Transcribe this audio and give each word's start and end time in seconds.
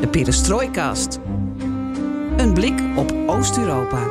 de 0.00 0.08
Perestrooikast. 0.08 1.18
Een 2.36 2.52
blik 2.54 2.80
op 2.96 3.14
Oost-Europa. 3.26 4.08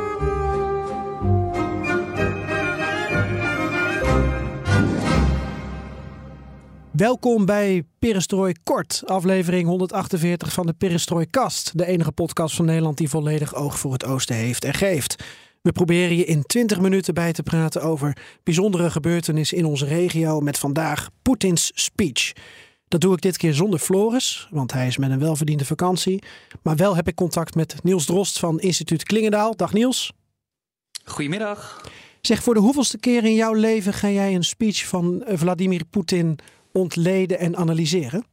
Welkom 6.91 7.45
bij 7.45 7.83
Perestrooi 7.99 8.53
Kort, 8.63 9.03
aflevering 9.05 9.67
148 9.67 10.53
van 10.53 10.65
de 10.65 10.73
Perestrooi-kast. 10.73 11.77
De 11.77 11.85
enige 11.85 12.11
podcast 12.11 12.55
van 12.55 12.65
Nederland 12.65 12.97
die 12.97 13.09
volledig 13.09 13.55
oog 13.55 13.79
voor 13.79 13.93
het 13.93 14.05
oosten 14.05 14.35
heeft 14.35 14.63
en 14.63 14.73
geeft. 14.73 15.23
We 15.61 15.71
proberen 15.71 16.17
je 16.17 16.25
in 16.25 16.43
20 16.43 16.79
minuten 16.79 17.13
bij 17.13 17.33
te 17.33 17.43
praten 17.43 17.81
over 17.81 18.17
bijzondere 18.43 18.91
gebeurtenissen 18.91 19.57
in 19.57 19.65
onze 19.65 19.85
regio 19.85 20.39
met 20.39 20.57
vandaag 20.57 21.09
Poetins 21.21 21.71
speech. 21.73 22.33
Dat 22.89 23.01
doe 23.01 23.13
ik 23.13 23.21
dit 23.21 23.37
keer 23.37 23.53
zonder 23.53 23.79
Floris, 23.79 24.47
want 24.51 24.73
hij 24.73 24.87
is 24.87 24.97
met 24.97 25.11
een 25.11 25.19
welverdiende 25.19 25.65
vakantie. 25.65 26.23
Maar 26.61 26.75
wel 26.75 26.95
heb 26.95 27.07
ik 27.07 27.15
contact 27.15 27.55
met 27.55 27.75
Niels 27.83 28.05
Drost 28.05 28.39
van 28.39 28.59
instituut 28.59 29.03
Klingendaal. 29.03 29.55
Dag 29.55 29.73
Niels. 29.73 30.13
Goedemiddag. 31.03 31.81
Zeg, 32.21 32.43
voor 32.43 32.53
de 32.53 32.59
hoeveelste 32.59 32.97
keer 32.97 33.23
in 33.23 33.33
jouw 33.33 33.53
leven 33.53 33.93
ga 33.93 34.09
jij 34.09 34.35
een 34.35 34.43
speech 34.43 34.87
van 34.87 35.23
Vladimir 35.27 35.85
Poetin 35.85 36.39
ontleden 36.71 37.39
en 37.39 37.55
analyseren? 37.55 38.25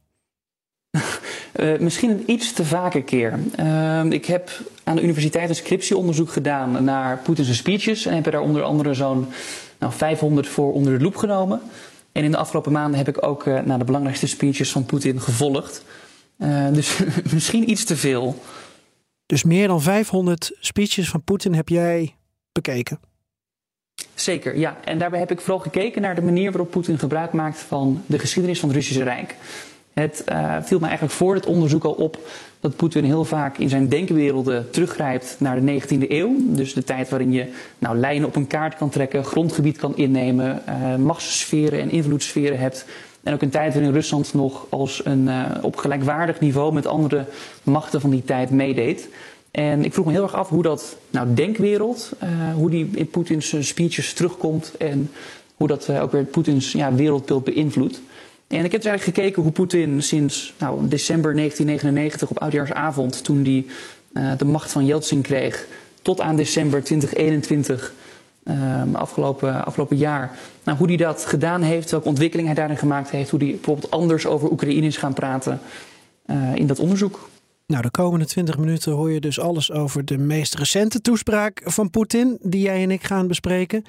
Uh, 1.59 1.79
misschien 1.87 2.09
een 2.09 2.31
iets 2.31 2.53
te 2.53 2.65
vake 2.65 3.01
keer. 3.01 3.39
Uh, 3.59 4.03
ik 4.03 4.25
heb 4.25 4.61
aan 4.83 4.95
de 4.95 5.03
universiteit 5.03 5.49
een 5.49 5.55
scriptieonderzoek 5.55 6.31
gedaan 6.31 6.83
naar 6.83 7.17
Poetins 7.17 7.57
speeches. 7.57 8.05
En 8.05 8.15
heb 8.15 8.25
er 8.25 8.31
daar 8.31 8.41
onder 8.41 8.63
andere 8.63 8.93
zo'n 8.93 9.27
nou, 9.79 9.93
500 9.93 10.47
voor 10.47 10.73
onder 10.73 10.97
de 10.97 11.03
loep 11.03 11.15
genomen. 11.15 11.61
En 12.17 12.23
in 12.23 12.31
de 12.31 12.37
afgelopen 12.37 12.71
maanden 12.71 12.97
heb 12.97 13.07
ik 13.07 13.23
ook 13.23 13.45
uh, 13.45 13.59
naar 13.59 13.79
de 13.79 13.85
belangrijkste 13.85 14.27
speeches 14.27 14.71
van 14.71 14.85
Poetin 14.85 15.21
gevolgd. 15.21 15.83
dus 16.71 16.99
misschien 17.33 17.69
iets 17.69 17.83
te 17.83 17.97
veel. 17.97 18.41
Dus 19.25 19.43
meer 19.43 19.67
dan 19.67 19.81
500 19.81 20.51
speeches 20.59 21.09
van 21.09 21.23
Poetin 21.23 21.53
heb 21.53 21.69
jij 21.69 22.15
bekeken? 22.51 22.99
Zeker, 24.13 24.57
ja. 24.57 24.77
En 24.83 24.97
daarbij 24.97 25.19
heb 25.19 25.31
ik 25.31 25.41
vooral 25.41 25.59
gekeken 25.59 26.01
naar 26.01 26.15
de 26.15 26.21
manier 26.21 26.51
waarop 26.51 26.71
Poetin 26.71 26.99
gebruik 26.99 27.33
maakt 27.33 27.59
van 27.59 28.03
de 28.05 28.19
geschiedenis 28.19 28.59
van 28.59 28.69
het 28.69 28.77
Russische 28.77 29.03
Rijk. 29.03 29.35
Het 29.99 30.23
uh, 30.29 30.55
viel 30.61 30.79
mij 30.79 30.89
eigenlijk 30.89 31.17
voor 31.17 31.35
het 31.35 31.45
onderzoek 31.45 31.83
al 31.83 31.91
op 31.91 32.19
dat 32.59 32.75
Poetin 32.75 33.03
heel 33.03 33.25
vaak 33.25 33.57
in 33.57 33.69
zijn 33.69 33.89
denkwerelden 33.89 34.69
teruggrijpt 34.71 35.35
naar 35.39 35.65
de 35.65 35.81
19e 35.81 36.09
eeuw. 36.09 36.35
Dus 36.39 36.73
de 36.73 36.83
tijd 36.83 37.09
waarin 37.09 37.31
je 37.31 37.51
nou, 37.79 37.97
lijnen 37.97 38.27
op 38.27 38.35
een 38.35 38.47
kaart 38.47 38.75
kan 38.75 38.89
trekken, 38.89 39.25
grondgebied 39.25 39.77
kan 39.77 39.95
innemen, 39.95 40.61
uh, 40.69 40.95
machtssferen 40.95 41.79
en 41.79 41.91
invloedssferen 41.91 42.59
hebt. 42.59 42.85
En 43.23 43.33
ook 43.33 43.41
een 43.41 43.49
tijd 43.49 43.73
waarin 43.73 43.91
Rusland 43.91 44.33
nog 44.33 44.65
als 44.69 45.05
een, 45.05 45.27
uh, 45.27 45.45
op 45.61 45.75
gelijkwaardig 45.75 46.39
niveau 46.39 46.73
met 46.73 46.85
andere 46.85 47.25
machten 47.63 48.01
van 48.01 48.09
die 48.09 48.23
tijd 48.23 48.49
meedeed. 48.49 49.09
En 49.51 49.83
ik 49.83 49.93
vroeg 49.93 50.05
me 50.05 50.11
heel 50.11 50.23
erg 50.23 50.35
af 50.35 50.49
hoe 50.49 50.63
dat 50.63 50.97
nou, 51.09 51.33
denkwereld, 51.33 52.11
hoe 52.55 52.69
die 52.69 52.89
in 52.93 53.09
Poetins 53.09 53.55
speeches 53.59 54.13
terugkomt 54.13 54.73
en 54.77 55.11
hoe 55.55 55.67
dat 55.67 55.89
ook 55.89 56.11
weer 56.11 56.23
Poetins 56.23 56.71
ja, 56.71 56.93
wereldbeeld 56.93 57.43
beïnvloedt. 57.43 58.01
En 58.47 58.65
ik 58.65 58.71
heb 58.71 58.81
dus 58.81 58.89
eigenlijk 58.89 59.17
gekeken 59.17 59.41
hoe 59.43 59.51
Poetin 59.51 60.03
sinds 60.03 60.53
nou, 60.59 60.87
december 60.87 61.35
1999 61.35 62.29
op 62.29 62.39
oudjaarsavond, 62.39 63.23
toen 63.23 63.43
hij 63.43 63.65
uh, 64.13 64.37
de 64.37 64.45
macht 64.45 64.71
van 64.71 64.85
Yeltsin 64.85 65.21
kreeg, 65.21 65.67
tot 66.01 66.21
aan 66.21 66.35
december 66.35 66.83
2021, 66.83 67.93
uh, 68.43 68.81
afgelopen, 68.91 69.65
afgelopen 69.65 69.97
jaar, 69.97 70.37
nou, 70.63 70.77
hoe 70.77 70.87
hij 70.87 70.97
dat 70.97 71.25
gedaan 71.25 71.61
heeft, 71.61 71.91
welke 71.91 72.07
ontwikkeling 72.07 72.47
hij 72.47 72.57
daarin 72.57 72.77
gemaakt 72.77 73.09
heeft, 73.09 73.29
hoe 73.29 73.39
hij 73.39 73.51
bijvoorbeeld 73.51 73.91
anders 73.91 74.25
over 74.25 74.51
Oekraïne 74.51 74.85
is 74.85 74.97
gaan 74.97 75.13
praten 75.13 75.59
uh, 76.25 76.55
in 76.55 76.67
dat 76.67 76.79
onderzoek. 76.79 77.29
Nou, 77.65 77.81
de 77.81 77.91
komende 77.91 78.25
20 78.25 78.57
minuten 78.57 78.91
hoor 78.91 79.11
je 79.11 79.19
dus 79.19 79.39
alles 79.39 79.71
over 79.71 80.05
de 80.05 80.17
meest 80.17 80.55
recente 80.55 81.01
toespraak 81.01 81.61
van 81.63 81.89
Poetin, 81.89 82.37
die 82.41 82.61
jij 82.61 82.83
en 82.83 82.91
ik 82.91 83.03
gaan 83.03 83.27
bespreken. 83.27 83.83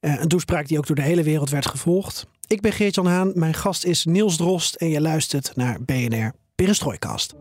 Uh, 0.00 0.20
een 0.20 0.28
toespraak 0.28 0.68
die 0.68 0.78
ook 0.78 0.86
door 0.86 0.96
de 0.96 1.02
hele 1.02 1.22
wereld 1.22 1.50
werd 1.50 1.66
gevolgd. 1.66 2.26
Ik 2.52 2.60
ben 2.60 2.72
Geert-Jan 2.72 3.06
Haan, 3.06 3.32
mijn 3.34 3.54
gast 3.54 3.84
is 3.84 4.04
Niels 4.04 4.36
Drost 4.36 4.74
en 4.74 4.88
je 4.88 5.00
luistert 5.00 5.56
naar 5.56 5.82
BNR 5.84 6.32
Perestrooikast. 6.54 7.34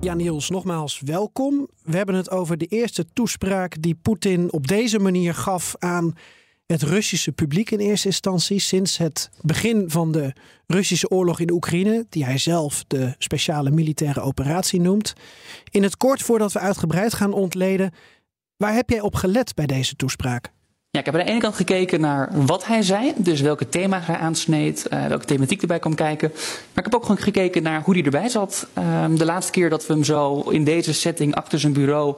Ja, 0.00 0.14
Niels, 0.14 0.50
nogmaals 0.50 1.00
welkom. 1.04 1.68
We 1.82 1.96
hebben 1.96 2.14
het 2.14 2.30
over 2.30 2.58
de 2.58 2.66
eerste 2.66 3.06
toespraak 3.12 3.82
die 3.82 3.98
Poetin 4.02 4.52
op 4.52 4.66
deze 4.66 4.98
manier 4.98 5.34
gaf 5.34 5.74
aan 5.78 6.14
het 6.72 6.82
Russische 6.82 7.32
publiek 7.32 7.70
in 7.70 7.78
eerste 7.78 8.06
instantie 8.06 8.60
sinds 8.60 8.98
het 8.98 9.30
begin 9.40 9.90
van 9.90 10.12
de 10.12 10.32
Russische 10.66 11.08
oorlog 11.10 11.40
in 11.40 11.50
Oekraïne, 11.50 12.06
die 12.08 12.24
hij 12.24 12.38
zelf 12.38 12.84
de 12.86 13.14
speciale 13.18 13.70
militaire 13.70 14.20
operatie 14.20 14.80
noemt. 14.80 15.12
In 15.70 15.82
het 15.82 15.96
kort, 15.96 16.22
voordat 16.22 16.52
we 16.52 16.58
uitgebreid 16.58 17.14
gaan 17.14 17.32
ontleden, 17.32 17.92
waar 18.56 18.74
heb 18.74 18.90
jij 18.90 19.00
op 19.00 19.14
gelet 19.14 19.54
bij 19.54 19.66
deze 19.66 19.96
toespraak? 19.96 20.52
Ja, 20.90 21.00
ik 21.00 21.06
heb 21.06 21.14
aan 21.14 21.24
de 21.24 21.30
ene 21.30 21.40
kant 21.40 21.54
gekeken 21.54 22.00
naar 22.00 22.46
wat 22.46 22.66
hij 22.66 22.82
zei, 22.82 23.12
dus 23.16 23.40
welke 23.40 23.68
thema's 23.68 24.06
hij 24.06 24.16
aansneed, 24.16 24.86
uh, 24.92 25.06
welke 25.06 25.24
thematiek 25.24 25.60
erbij 25.60 25.78
kwam 25.78 25.94
kijken. 25.94 26.30
Maar 26.34 26.84
ik 26.84 26.84
heb 26.84 26.94
ook 26.94 27.02
gewoon 27.02 27.22
gekeken 27.22 27.62
naar 27.62 27.82
hoe 27.82 27.94
hij 27.94 28.04
erbij 28.04 28.28
zat. 28.28 28.66
Uh, 28.78 29.04
de 29.14 29.24
laatste 29.24 29.52
keer 29.52 29.70
dat 29.70 29.86
we 29.86 29.92
hem 29.92 30.04
zo 30.04 30.40
in 30.40 30.64
deze 30.64 30.92
setting 30.92 31.34
achter 31.34 31.60
zijn 31.60 31.72
bureau 31.72 32.14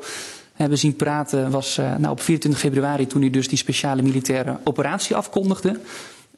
hebben 0.54 0.78
zien 0.78 0.96
praten 0.96 1.50
was 1.50 1.78
uh, 1.78 1.96
nou, 1.96 2.12
op 2.12 2.20
24 2.20 2.60
februari 2.60 3.06
toen 3.06 3.20
hij 3.20 3.30
dus 3.30 3.48
die 3.48 3.58
speciale 3.58 4.02
militaire 4.02 4.58
operatie 4.64 5.16
afkondigde. 5.16 5.80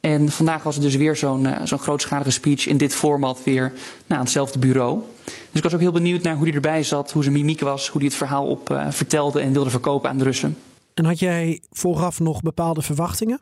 En 0.01 0.29
vandaag 0.29 0.63
was 0.63 0.75
het 0.75 0.83
dus 0.83 0.95
weer 0.95 1.15
zo'n 1.15 1.43
uh, 1.43 1.55
zo'n 1.63 1.79
grootschalige 1.79 2.31
speech 2.31 2.67
in 2.67 2.77
dit 2.77 2.95
format 2.95 3.43
weer 3.43 3.61
nou, 4.05 4.19
aan 4.19 4.19
hetzelfde 4.19 4.59
bureau. 4.59 4.99
Dus 5.25 5.35
ik 5.53 5.63
was 5.63 5.73
ook 5.73 5.79
heel 5.79 5.91
benieuwd 5.91 6.21
naar 6.21 6.35
hoe 6.35 6.45
hij 6.45 6.55
erbij 6.55 6.83
zat, 6.83 7.11
hoe 7.11 7.23
zijn 7.23 7.35
mimiek 7.35 7.59
was, 7.59 7.87
hoe 7.87 7.99
hij 7.99 8.09
het 8.09 8.17
verhaal 8.17 8.47
op 8.47 8.69
uh, 8.69 8.85
vertelde 8.89 9.39
en 9.39 9.53
wilde 9.53 9.69
verkopen 9.69 10.09
aan 10.09 10.17
de 10.17 10.23
Russen. 10.23 10.57
En 10.93 11.05
had 11.05 11.19
jij 11.19 11.61
vooraf 11.71 12.19
nog 12.19 12.41
bepaalde 12.41 12.81
verwachtingen? 12.81 13.41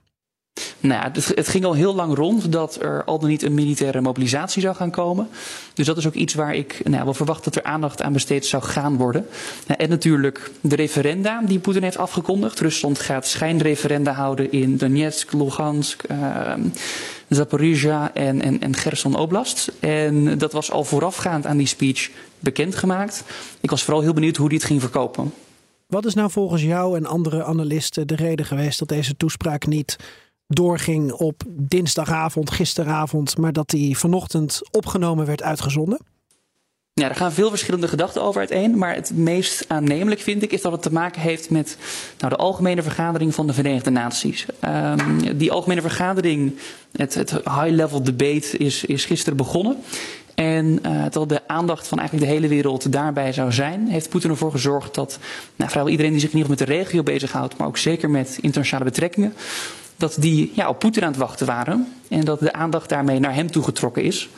Nou 0.88 1.04
het, 1.04 1.32
het, 1.36 1.48
ging 1.48 1.66
al 1.66 1.74
heel 1.74 1.96
lang 1.96 2.16
rond 2.16 2.52
dat 2.52 2.82
er 2.82 3.04
al 3.04 3.20
dan 3.20 3.30
niet 3.30 3.44
een 3.44 3.54
militaire 3.54 4.02
mobilisatie 4.02 4.62
zou 4.62 4.76
gaan 4.76 4.92
komen. 4.92 5.28
Dus 5.74 5.86
dat 5.86 5.98
is 5.98 6.08
ook 6.08 6.14
iets 6.14 6.34
waar 6.34 6.56
ik 6.56 6.82
nou, 6.84 7.04
wel 7.04 7.14
verwacht 7.14 7.44
dat 7.44 7.56
er 7.56 7.64
aandacht 7.64 8.02
aan 8.02 8.14
besteed 8.14 8.46
zou 8.46 8.64
gaan 8.64 8.98
worden. 8.98 9.26
En 9.78 9.90
natuurlijk 9.90 10.52
de 10.62 10.76
referenda 10.76 11.42
die 11.46 11.60
Poetin 11.60 11.84
heeft 11.84 11.98
afgekondigd. 11.98 12.60
Rusland 12.60 13.00
gaat 13.00 13.28
schijnreferenda 13.28 14.12
houden 14.12 14.52
in 14.52 14.78
Donetsk, 14.78 15.34
Lugansk, 15.34 16.04
uh, 16.12 16.54
Zaporizhia 17.30 18.14
en, 18.14 18.42
en, 18.42 18.62
en 18.62 18.76
Gerson 18.76 19.16
Oblast. 19.16 19.72
En 19.80 20.38
dat 20.38 20.52
was 20.52 20.72
al 20.72 20.84
voorafgaand 20.84 21.46
aan 21.46 21.58
die 21.58 21.68
speech 21.68 22.10
bekendgemaakt. 22.40 23.24
Ik 23.62 23.70
was 23.70 23.84
vooral 23.84 24.02
heel 24.02 24.14
benieuwd 24.14 24.38
hoe 24.38 24.50
die 24.50 24.58
het 24.58 24.68
ging 24.68 24.82
verkopen. 24.82 25.34
Wat 25.88 26.06
is 26.06 26.14
nou 26.14 26.32
volgens 26.32 26.62
jou 26.62 26.98
en 26.98 27.06
andere 27.06 27.44
analisten 27.44 28.08
de 28.08 28.16
reden 28.16 28.46
geweest 28.46 28.80
dat 28.80 28.88
deze 28.88 29.18
toespraak 29.18 29.68
niet 29.68 29.98
doorging 30.48 31.12
op 31.12 31.44
dinsdagavond, 31.48 32.52
gisteravond, 32.52 33.38
maar 33.38 33.54
dat 33.54 33.70
die 33.70 33.98
vanochtend 33.98 34.62
opgenomen 34.72 35.26
werd 35.26 35.44
uitgezonden? 35.44 36.00
Ja, 37.02 37.10
er 37.10 37.16
gaan 37.16 37.32
veel 37.32 37.50
verschillende 37.50 37.88
gedachten 37.88 38.22
over 38.22 38.40
uiteen. 38.40 38.78
Maar 38.78 38.96
het 38.96 39.12
meest 39.16 39.66
aannemelijk 39.68 40.22
vind 40.22 40.44
ik 40.44 40.52
is 40.52 40.62
dat 40.62 40.72
het 40.72 40.82
te 40.82 40.92
maken 40.92 41.22
heeft 41.22 41.50
met 41.50 41.78
nou, 42.20 42.34
de 42.34 42.40
Algemene 42.40 42.82
Vergadering 42.82 43.36
van 43.36 43.48
de 43.48 43.54
Verenigde 43.54 43.90
Naties. 43.90 44.46
Um, 44.66 45.38
die 45.38 45.52
Algemene 45.52 45.82
Vergadering, 45.82 46.60
het, 46.92 47.14
het 47.14 47.32
high-level 47.32 48.04
debate, 48.04 48.58
is, 48.58 48.86
is 48.86 49.06
gisteren 49.06 49.38
begonnen. 49.38 49.78
En 50.36 50.66
uh, 50.66 51.04
terwijl 51.04 51.28
de 51.28 51.48
aandacht 51.48 51.88
van 51.88 52.00
eigenlijk 52.00 52.28
de 52.30 52.34
hele 52.34 52.48
wereld 52.48 52.92
daarbij 52.92 53.34
zou 53.34 53.52
zijn, 53.52 53.88
heeft 53.88 54.10
Poetin 54.10 54.30
ervoor 54.30 54.52
gezorgd 54.52 54.96
dat 54.96 55.20
nou, 55.56 55.70
vrijwel 55.70 55.92
iedereen 55.92 56.12
die 56.12 56.22
zich 56.22 56.32
in 56.32 56.38
ieder 56.38 56.52
geval 56.52 56.66
met 56.68 56.76
de 56.76 56.84
regio 56.84 57.04
bezighoudt, 57.04 57.58
maar 57.58 57.68
ook 57.68 57.78
zeker 57.78 58.10
met 58.10 58.38
internationale 58.42 58.86
betrekkingen, 58.86 59.34
dat 59.98 60.18
die 60.20 60.52
ja, 60.54 60.70
op 60.70 60.80
Poetin 60.80 61.04
aan 61.04 61.10
het 61.10 61.18
wachten 61.18 61.46
waren. 61.46 61.94
En 62.10 62.26
dat 62.26 62.40
de 62.40 62.54
aandacht 62.54 62.90
daarmee 62.90 63.20
naar 63.20 63.36
hem 63.36 63.52
toegetrokken 63.52 64.04
is. 64.04 64.30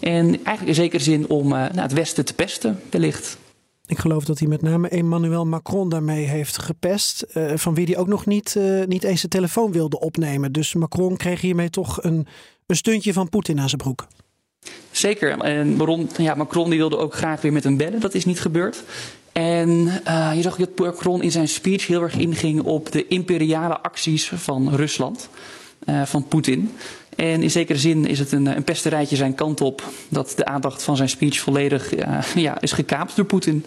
En 0.00 0.26
eigenlijk 0.26 0.66
in 0.66 0.74
zekere 0.74 1.02
zin 1.02 1.28
om 1.28 1.44
uh, 1.44 1.50
nou, 1.50 1.80
het 1.80 1.92
Westen 1.92 2.24
te 2.24 2.34
pesten, 2.34 2.80
wellicht. 2.90 3.38
Ik 3.86 3.98
geloof 3.98 4.24
dat 4.24 4.38
hij 4.38 4.48
met 4.48 4.62
name 4.62 4.88
Emmanuel 4.88 5.46
Macron 5.46 5.88
daarmee 5.88 6.24
heeft 6.24 6.58
gepest. 6.58 7.26
Uh, 7.34 7.52
van 7.54 7.74
wie 7.74 7.86
hij 7.86 7.96
ook 7.96 8.06
nog 8.06 8.26
niet, 8.26 8.54
uh, 8.58 8.84
niet 8.84 9.04
eens 9.04 9.20
de 9.20 9.28
telefoon 9.28 9.72
wilde 9.72 10.00
opnemen. 10.00 10.52
Dus 10.52 10.74
Macron 10.74 11.16
kreeg 11.16 11.40
hiermee 11.40 11.70
toch 11.70 12.02
een, 12.02 12.26
een 12.66 12.76
stuntje 12.76 13.12
van 13.12 13.28
Poetin 13.28 13.60
aan 13.60 13.68
zijn 13.68 13.80
broek. 13.80 14.06
Zeker. 14.90 15.38
En 15.40 15.76
Baron, 15.76 16.08
ja, 16.16 16.34
Macron 16.34 16.70
die 16.70 16.78
wilde 16.78 16.98
ook 16.98 17.14
graag 17.14 17.40
weer 17.40 17.52
met 17.52 17.64
hem 17.64 17.76
bellen. 17.76 18.00
Dat 18.00 18.14
is 18.14 18.24
niet 18.24 18.40
gebeurd. 18.40 18.82
En 19.36 19.68
uh, 20.08 20.32
je 20.34 20.42
zag 20.42 20.56
dat 20.56 20.78
Macron 20.78 21.22
in 21.22 21.30
zijn 21.30 21.48
speech 21.48 21.86
heel 21.86 22.02
erg 22.02 22.14
inging 22.14 22.62
op 22.62 22.92
de 22.92 23.06
imperiale 23.06 23.80
acties 23.80 24.28
van 24.28 24.74
Rusland, 24.74 25.28
uh, 25.84 26.02
van 26.02 26.28
Poetin. 26.28 26.72
En 27.16 27.42
in 27.42 27.50
zekere 27.50 27.78
zin 27.78 28.06
is 28.06 28.18
het 28.18 28.32
een, 28.32 28.46
een 28.46 28.64
pesterijtje 28.64 29.16
zijn 29.16 29.34
kant 29.34 29.60
op 29.60 29.82
dat 30.08 30.32
de 30.36 30.44
aandacht 30.44 30.82
van 30.82 30.96
zijn 30.96 31.08
speech 31.08 31.38
volledig 31.38 31.96
uh, 31.96 32.22
ja, 32.34 32.60
is 32.60 32.72
gekaapt 32.72 33.16
door 33.16 33.24
Poetin. 33.24 33.64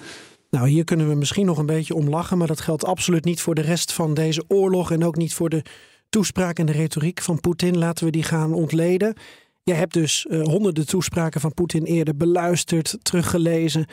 Nou, 0.50 0.70
hier 0.70 0.84
kunnen 0.84 1.10
we 1.10 1.16
misschien 1.16 1.46
nog 1.46 1.58
een 1.58 1.66
beetje 1.66 1.96
om 1.96 2.10
lachen, 2.10 2.38
maar 2.38 2.48
dat 2.48 2.62
geldt 2.62 2.86
absoluut 2.86 3.26
niet 3.26 3.42
voor 3.42 3.56
de 3.56 3.62
rest 3.62 3.92
van 3.92 4.14
deze 4.14 4.44
oorlog 4.48 4.92
en 4.92 5.04
ook 5.04 5.16
niet 5.16 5.34
voor 5.34 5.50
de 5.50 5.64
toespraak 6.10 6.60
en 6.60 6.66
de 6.66 6.72
retoriek 6.72 7.22
van 7.22 7.40
Poetin. 7.40 7.78
Laten 7.78 8.06
we 8.06 8.12
die 8.12 8.24
gaan 8.24 8.54
ontleden. 8.54 9.14
Jij 9.64 9.76
hebt 9.76 9.94
dus 9.94 10.26
honderden 10.30 10.88
toespraken 10.88 11.42
van 11.42 11.54
Poetin 11.54 11.84
eerder 11.84 12.16
beluisterd, 12.16 12.98
teruggelezen. 13.02 13.86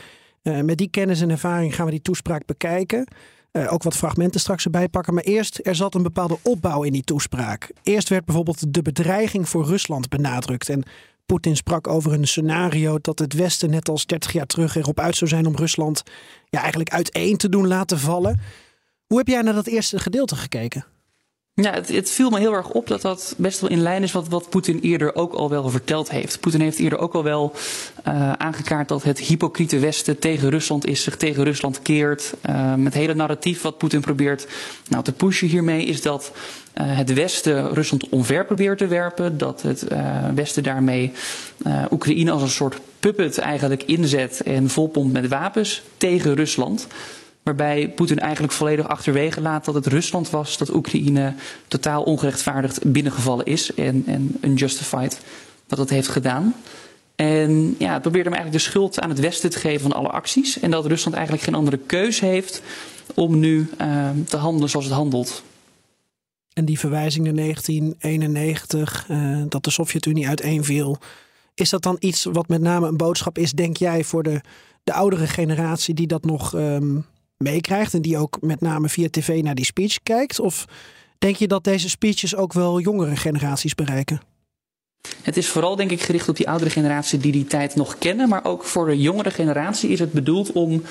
Uh, 0.47 0.61
met 0.61 0.79
die 0.79 0.91
kennis 0.91 1.21
en 1.21 1.31
ervaring 1.31 1.75
gaan 1.75 1.85
we 1.85 1.91
die 1.91 2.03
toespraak 2.03 2.47
bekijken. 2.47 3.07
Uh, 3.53 3.73
ook 3.73 3.83
wat 3.83 3.97
fragmenten 3.97 4.41
straks 4.41 4.65
erbij 4.65 4.89
pakken. 4.89 5.15
Maar 5.15 5.23
eerst, 5.23 5.61
er 5.63 5.75
zat 5.75 5.95
een 5.95 6.03
bepaalde 6.03 6.39
opbouw 6.43 6.83
in 6.83 6.93
die 6.93 7.05
toespraak. 7.05 7.71
Eerst 7.83 8.09
werd 8.09 8.25
bijvoorbeeld 8.25 8.75
de 8.75 8.83
bedreiging 8.83 9.49
voor 9.49 9.65
Rusland 9.65 10.09
benadrukt. 10.09 10.69
En 10.69 10.83
Poetin 11.27 11.57
sprak 11.57 11.89
over 11.89 12.13
een 12.13 12.27
scenario 12.27 12.99
dat 13.01 13.19
het 13.19 13.33
Westen 13.33 13.71
net 13.71 13.89
als 13.89 14.07
30 14.07 14.33
jaar 14.33 14.47
terug 14.47 14.77
erop 14.77 15.01
uit 15.01 15.17
zou 15.17 15.31
zijn 15.31 15.47
om 15.47 15.57
Rusland 15.57 16.03
ja, 16.49 16.59
eigenlijk 16.61 16.91
uiteen 16.91 17.37
te 17.37 17.49
doen 17.49 17.67
laten 17.67 17.99
vallen. 17.99 18.41
Hoe 19.07 19.19
heb 19.19 19.27
jij 19.27 19.43
naar 19.43 19.55
dat 19.55 19.67
eerste 19.67 19.99
gedeelte 19.99 20.37
gekeken? 20.37 20.85
Ja, 21.62 21.73
het, 21.73 21.88
het, 21.88 22.11
viel 22.11 22.31
me 22.31 22.38
heel 22.38 22.53
erg 22.53 22.70
op 22.70 22.87
dat 22.87 23.03
dat 23.03 23.35
best 23.38 23.61
wel 23.61 23.70
in 23.70 23.81
lijn 23.81 24.03
is 24.03 24.12
wat, 24.12 24.29
wat 24.29 24.50
Poetin 24.50 24.79
eerder 24.81 25.14
ook 25.14 25.32
al 25.32 25.50
wel 25.50 25.69
verteld 25.69 26.11
heeft. 26.11 26.41
Poetin 26.41 26.61
heeft 26.61 26.79
eerder 26.79 26.99
ook 26.99 27.14
al 27.14 27.23
wel 27.23 27.53
uh, 28.08 28.32
aangekaart 28.32 28.88
dat 28.88 29.03
het 29.03 29.19
hypocriete 29.19 29.79
Westen 29.79 30.19
tegen 30.19 30.50
Rusland 30.50 30.87
is, 30.87 31.03
zich 31.03 31.17
tegen 31.17 31.44
Rusland 31.44 31.82
keert. 31.82 32.35
Uh, 32.49 32.75
het 32.85 32.94
hele 32.94 33.14
narratief 33.14 33.62
wat 33.62 33.79
Poetin 33.79 34.00
probeert 34.00 34.47
nou, 34.88 35.05
te 35.05 35.12
pushen 35.12 35.49
hiermee 35.49 35.85
is 35.85 36.03
dat 36.03 36.32
uh, 36.35 36.97
het 36.97 37.12
Westen 37.12 37.75
Rusland 37.75 38.09
omver 38.09 38.44
probeert 38.44 38.79
te 38.79 38.87
werpen. 38.87 39.38
Dat 39.38 39.62
het 39.62 39.87
Westen 40.35 40.62
daarmee 40.62 41.12
Oekraïne 41.91 42.31
als 42.31 42.43
een 42.43 42.49
soort 42.49 42.81
puppet 43.00 43.38
eigenlijk 43.38 43.82
inzet 43.82 44.43
en 44.43 44.69
volpompt 44.69 45.12
met 45.12 45.29
wapens 45.29 45.82
tegen 45.97 46.35
Rusland. 46.35 46.87
Waarbij 47.47 47.89
Poetin 47.91 48.19
eigenlijk 48.19 48.53
volledig 48.53 48.89
achterwege 48.89 49.41
laat 49.41 49.65
dat 49.65 49.75
het 49.75 49.87
Rusland 49.87 50.31
was 50.31 50.59
dat 50.59 50.75
Oekraïne 50.75 51.35
totaal 51.69 52.03
ongerechtvaardigd 52.03 52.93
binnengevallen 52.93 53.47
is 53.47 53.75
en, 53.75 54.03
en 54.07 54.37
unjustified 54.41 55.21
dat 55.67 55.79
het 55.79 55.91
heeft 55.91 56.09
gedaan. 56.09 56.55
En 57.15 57.75
ja, 57.79 57.93
het 57.93 58.03
probeerde 58.03 58.29
hem 58.29 58.39
eigenlijk 58.39 58.53
de 58.65 58.71
schuld 58.71 59.01
aan 59.01 59.09
het 59.09 59.21
Westen 59.21 59.51
te 59.51 59.59
geven 59.59 59.81
van 59.81 59.93
alle 59.93 60.09
acties. 60.09 60.61
En 60.61 60.71
dat 60.71 60.87
Rusland 60.87 61.17
eigenlijk 61.17 61.47
geen 61.47 61.55
andere 61.55 61.79
keus 61.79 62.21
heeft 62.21 62.63
om 63.15 63.39
nu 63.39 63.71
uh, 63.81 64.11
te 64.29 64.37
handelen 64.37 64.71
zoals 64.71 64.87
het 64.87 64.95
handelt. 64.95 65.43
En 66.53 66.65
die 66.65 66.79
verwijzing 66.79 67.25
naar 67.25 67.35
1991, 67.35 69.07
uh, 69.11 69.43
dat 69.49 69.65
de 69.65 69.71
Sovjet-Unie 69.71 70.29
uiteenviel. 70.29 70.99
Is 71.55 71.71
dat 71.71 71.83
dan 71.83 71.97
iets 71.99 72.25
wat 72.25 72.49
met 72.49 72.61
name 72.61 72.87
een 72.87 72.97
boodschap 72.97 73.39
is, 73.39 73.53
denk 73.53 73.77
jij, 73.77 74.05
voor 74.05 74.23
de, 74.23 74.41
de 74.85 74.93
oudere 74.93 75.27
generatie 75.27 75.95
die 75.95 76.07
dat 76.07 76.25
nog 76.25 76.55
um, 76.55 77.07
meekrijgt 77.37 77.94
en 77.94 78.03
die 78.03 78.19
ook 78.19 78.38
met 78.41 78.61
name 78.61 78.88
via 78.88 79.09
tv 79.11 79.43
naar 79.43 79.55
die 79.55 79.65
speech 79.65 80.03
kijkt? 80.03 80.41
Of 80.41 80.65
denk 81.19 81.37
je 81.37 81.47
dat 81.47 81.65
deze 81.65 81.88
speeches 81.88 82.37
ook 82.37 82.53
wel 82.53 82.81
jongere 82.81 83.17
generaties 83.17 83.75
bereiken? 83.75 84.21
Het 85.23 85.37
is 85.37 85.49
vooral 85.49 85.77
denk 85.77 85.91
ik 85.91 86.03
gericht 86.03 86.29
op 86.29 86.37
die 86.37 86.49
oudere 86.49 86.71
generatie 86.71 87.19
die 87.19 87.33
die 87.33 87.47
tijd 87.47 87.75
nog 87.75 87.99
kennen. 87.99 88.29
Maar 88.29 88.44
ook 88.44 88.65
voor 88.65 88.87
de 88.87 89.00
jongere 89.00 89.31
generatie 89.31 89.91
is 89.91 89.99
het 89.99 90.12
bedoeld 90.12 90.53
om 90.53 90.83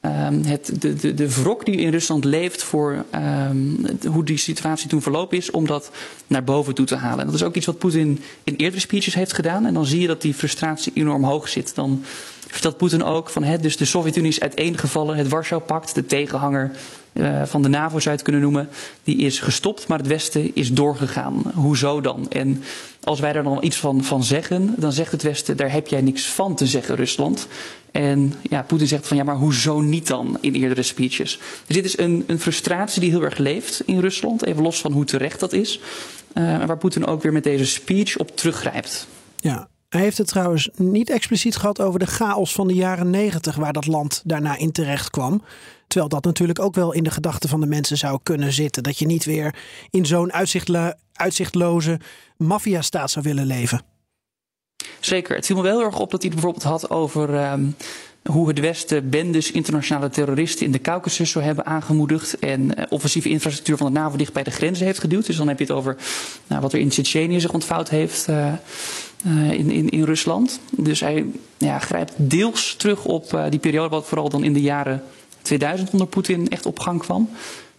um, 0.00 0.44
het, 0.44 0.72
de, 0.78 0.94
de, 0.94 1.14
de 1.14 1.34
wrok 1.34 1.64
die 1.64 1.76
in 1.76 1.90
Rusland 1.90 2.24
leeft 2.24 2.62
voor 2.62 3.04
um, 3.14 3.86
hoe 4.06 4.24
die 4.24 4.36
situatie 4.36 4.88
toen 4.88 5.02
verlopen 5.02 5.36
is, 5.36 5.50
om 5.50 5.66
dat 5.66 5.90
naar 6.26 6.44
boven 6.44 6.74
toe 6.74 6.86
te 6.86 6.96
halen. 6.96 7.20
En 7.20 7.26
dat 7.26 7.34
is 7.34 7.42
ook 7.42 7.54
iets 7.54 7.66
wat 7.66 7.78
Poetin 7.78 8.20
in 8.44 8.56
eerdere 8.56 8.80
speeches 8.80 9.14
heeft 9.14 9.32
gedaan. 9.32 9.66
En 9.66 9.74
dan 9.74 9.86
zie 9.86 10.00
je 10.00 10.06
dat 10.06 10.22
die 10.22 10.34
frustratie 10.34 10.92
enorm 10.94 11.24
hoog 11.24 11.48
zit. 11.48 11.74
Dan 11.74 12.04
vertelt 12.52 12.76
Poetin 12.76 13.04
ook 13.04 13.30
van 13.30 13.44
hè, 13.44 13.58
dus 13.58 13.76
de 13.76 13.84
Sovjet-Unie 13.84 14.30
is 14.30 14.40
uiteengevallen, 14.40 15.16
het 15.16 15.28
Warschau-pact, 15.28 15.94
de 15.94 16.06
tegenhanger 16.06 16.70
uh, 17.12 17.42
van 17.44 17.62
de 17.62 17.68
NAVO 17.68 17.98
zou 17.98 18.04
je 18.04 18.10
het 18.10 18.22
kunnen 18.22 18.40
noemen, 18.40 18.68
die 19.04 19.16
is 19.16 19.40
gestopt, 19.40 19.86
maar 19.86 19.98
het 19.98 20.06
Westen 20.06 20.54
is 20.54 20.72
doorgegaan. 20.72 21.42
Hoezo 21.54 22.00
dan? 22.00 22.30
En 22.30 22.62
als 23.04 23.20
wij 23.20 23.32
daar 23.32 23.42
dan 23.42 23.58
iets 23.60 23.76
van, 23.76 24.04
van 24.04 24.24
zeggen, 24.24 24.74
dan 24.76 24.92
zegt 24.92 25.12
het 25.12 25.22
Westen, 25.22 25.56
daar 25.56 25.72
heb 25.72 25.86
jij 25.86 26.00
niks 26.00 26.26
van 26.26 26.54
te 26.54 26.66
zeggen, 26.66 26.96
Rusland. 26.96 27.46
En 27.90 28.34
ja, 28.42 28.62
Poetin 28.62 28.86
zegt 28.86 29.06
van 29.06 29.16
ja, 29.16 29.24
maar 29.24 29.36
hoezo 29.36 29.80
niet 29.80 30.06
dan 30.06 30.38
in 30.40 30.54
eerdere 30.54 30.82
speeches? 30.82 31.38
Dus 31.66 31.76
dit 31.76 31.84
is 31.84 31.98
een, 31.98 32.24
een 32.26 32.40
frustratie 32.40 33.00
die 33.00 33.10
heel 33.10 33.22
erg 33.22 33.38
leeft 33.38 33.82
in 33.86 34.00
Rusland, 34.00 34.44
even 34.44 34.62
los 34.62 34.80
van 34.80 34.92
hoe 34.92 35.04
terecht 35.04 35.40
dat 35.40 35.52
is. 35.52 35.80
Uh, 36.34 36.64
waar 36.64 36.78
Poetin 36.78 37.06
ook 37.06 37.22
weer 37.22 37.32
met 37.32 37.44
deze 37.44 37.66
speech 37.66 38.16
op 38.18 38.36
teruggrijpt. 38.36 39.06
Ja, 39.36 39.68
hij 39.92 40.00
heeft 40.00 40.18
het 40.18 40.26
trouwens 40.26 40.68
niet 40.76 41.10
expliciet 41.10 41.56
gehad 41.56 41.80
over 41.80 41.98
de 41.98 42.06
chaos 42.06 42.52
van 42.52 42.68
de 42.68 42.74
jaren 42.74 43.10
negentig, 43.10 43.56
waar 43.56 43.72
dat 43.72 43.86
land 43.86 44.22
daarna 44.24 44.56
in 44.56 44.72
terecht 44.72 45.10
kwam. 45.10 45.42
Terwijl 45.86 46.10
dat 46.10 46.24
natuurlijk 46.24 46.60
ook 46.60 46.74
wel 46.74 46.92
in 46.92 47.04
de 47.04 47.10
gedachten 47.10 47.48
van 47.48 47.60
de 47.60 47.66
mensen 47.66 47.96
zou 47.96 48.18
kunnen 48.22 48.52
zitten. 48.52 48.82
Dat 48.82 48.98
je 48.98 49.06
niet 49.06 49.24
weer 49.24 49.54
in 49.90 50.06
zo'n 50.06 50.32
uitzichtloze 51.12 52.00
maffiastaat 52.36 53.10
zou 53.10 53.24
willen 53.24 53.46
leven. 53.46 53.82
Zeker. 55.00 55.36
Het 55.36 55.46
viel 55.46 55.56
me 55.56 55.62
wel 55.62 55.76
heel 55.76 55.86
erg 55.86 55.98
op 55.98 56.10
dat 56.10 56.22
hij 56.22 56.30
het 56.30 56.40
bijvoorbeeld 56.40 56.72
had 56.72 56.90
over 56.90 57.52
um, 57.52 57.76
hoe 58.22 58.48
het 58.48 58.60
Westen 58.60 59.10
bendes 59.10 59.50
internationale 59.50 60.08
terroristen 60.08 60.66
in 60.66 60.72
de 60.72 60.80
Caucasus 60.80 61.30
zou 61.30 61.44
hebben 61.44 61.66
aangemoedigd. 61.66 62.38
En 62.38 62.60
uh, 62.60 62.84
offensieve 62.88 63.28
infrastructuur 63.28 63.76
van 63.76 63.92
de 63.92 63.98
NAVO 63.98 64.16
dicht 64.16 64.32
bij 64.32 64.42
de 64.42 64.50
grenzen 64.50 64.86
heeft 64.86 64.98
geduwd. 64.98 65.26
Dus 65.26 65.36
dan 65.36 65.48
heb 65.48 65.58
je 65.58 65.64
het 65.64 65.72
over 65.72 65.96
nou, 66.46 66.60
wat 66.60 66.72
er 66.72 66.78
in 66.78 66.88
Tsjetsjenië 66.88 67.40
zich 67.40 67.52
ontvouwd 67.52 67.88
heeft. 67.88 68.28
Uh, 68.28 68.52
in, 69.24 69.70
in, 69.70 69.88
in 69.88 70.04
Rusland. 70.04 70.60
Dus 70.70 71.00
hij 71.00 71.26
ja, 71.58 71.78
grijpt 71.78 72.12
deels 72.16 72.74
terug 72.76 73.04
op 73.04 73.32
uh, 73.32 73.44
die 73.50 73.60
periode, 73.60 73.88
wat 73.88 74.06
vooral 74.06 74.28
dan 74.28 74.44
in 74.44 74.52
de 74.52 74.60
jaren 74.60 75.02
2000 75.42 75.90
onder 75.90 76.06
Poetin 76.06 76.48
echt 76.48 76.66
op 76.66 76.78
gang 76.78 77.00
kwam. 77.00 77.28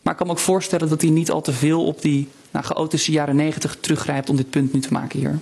Maar 0.01 0.13
ik 0.13 0.19
kan 0.19 0.27
me 0.27 0.33
ook 0.33 0.39
voorstellen 0.39 0.89
dat 0.89 1.01
hij 1.01 1.09
niet 1.09 1.31
al 1.31 1.41
te 1.41 1.53
veel 1.53 1.85
op 1.85 2.01
die 2.01 2.27
nou, 2.51 2.65
chaotische 2.65 3.11
jaren 3.11 3.35
90 3.35 3.77
teruggrijpt 3.79 4.29
om 4.29 4.35
dit 4.35 4.49
punt 4.49 4.73
nu 4.73 4.79
te 4.79 4.93
maken 4.93 5.19
hier. 5.19 5.39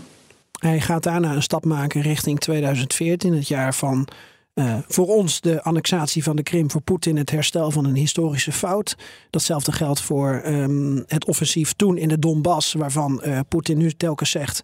Hij 0.59 0.81
gaat 0.81 1.03
daarna 1.03 1.33
een 1.35 1.43
stap 1.43 1.65
maken 1.65 2.01
richting 2.01 2.39
2014, 2.39 3.33
het 3.33 3.47
jaar 3.47 3.73
van 3.73 4.07
uh, 4.55 4.77
voor 4.87 5.07
ons 5.07 5.41
de 5.41 5.63
annexatie 5.63 6.23
van 6.23 6.35
de 6.35 6.43
Krim, 6.43 6.71
voor 6.71 6.81
Poetin 6.81 7.17
het 7.17 7.31
herstel 7.31 7.71
van 7.71 7.85
een 7.85 7.95
historische 7.95 8.51
fout. 8.51 8.95
Datzelfde 9.29 9.71
geldt 9.71 10.01
voor 10.01 10.41
um, 10.45 11.03
het 11.07 11.25
offensief 11.25 11.73
toen 11.73 11.97
in 11.97 12.07
de 12.07 12.19
Donbass, 12.19 12.73
waarvan 12.73 13.23
Poetin 13.47 13.77
nu 13.77 13.91
telkens 13.91 14.29
zegt 14.29 14.61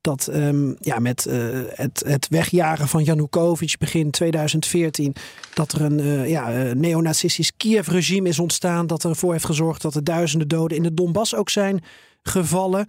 dat 0.00 0.28
um, 0.32 0.76
ja, 0.78 0.98
met 0.98 1.26
uh, 1.26 1.60
het, 1.68 2.02
het 2.06 2.28
wegjagen 2.28 2.88
van 2.88 3.04
Janukovic 3.04 3.78
begin 3.78 4.10
2014, 4.10 5.14
dat 5.54 5.72
er 5.72 5.80
een 5.80 5.98
uh, 5.98 6.28
ja, 6.28 6.72
neonazistisch 6.74 7.56
Kiev-regime 7.56 8.28
is 8.28 8.38
ontstaan, 8.38 8.86
dat 8.86 9.04
ervoor 9.04 9.32
heeft 9.32 9.44
gezorgd 9.44 9.82
dat 9.82 9.94
er 9.94 10.04
duizenden 10.04 10.48
doden 10.48 10.76
in 10.76 10.82
de 10.82 10.94
Donbass 10.94 11.34
ook 11.34 11.50
zijn 11.50 11.84
gevallen. 12.22 12.88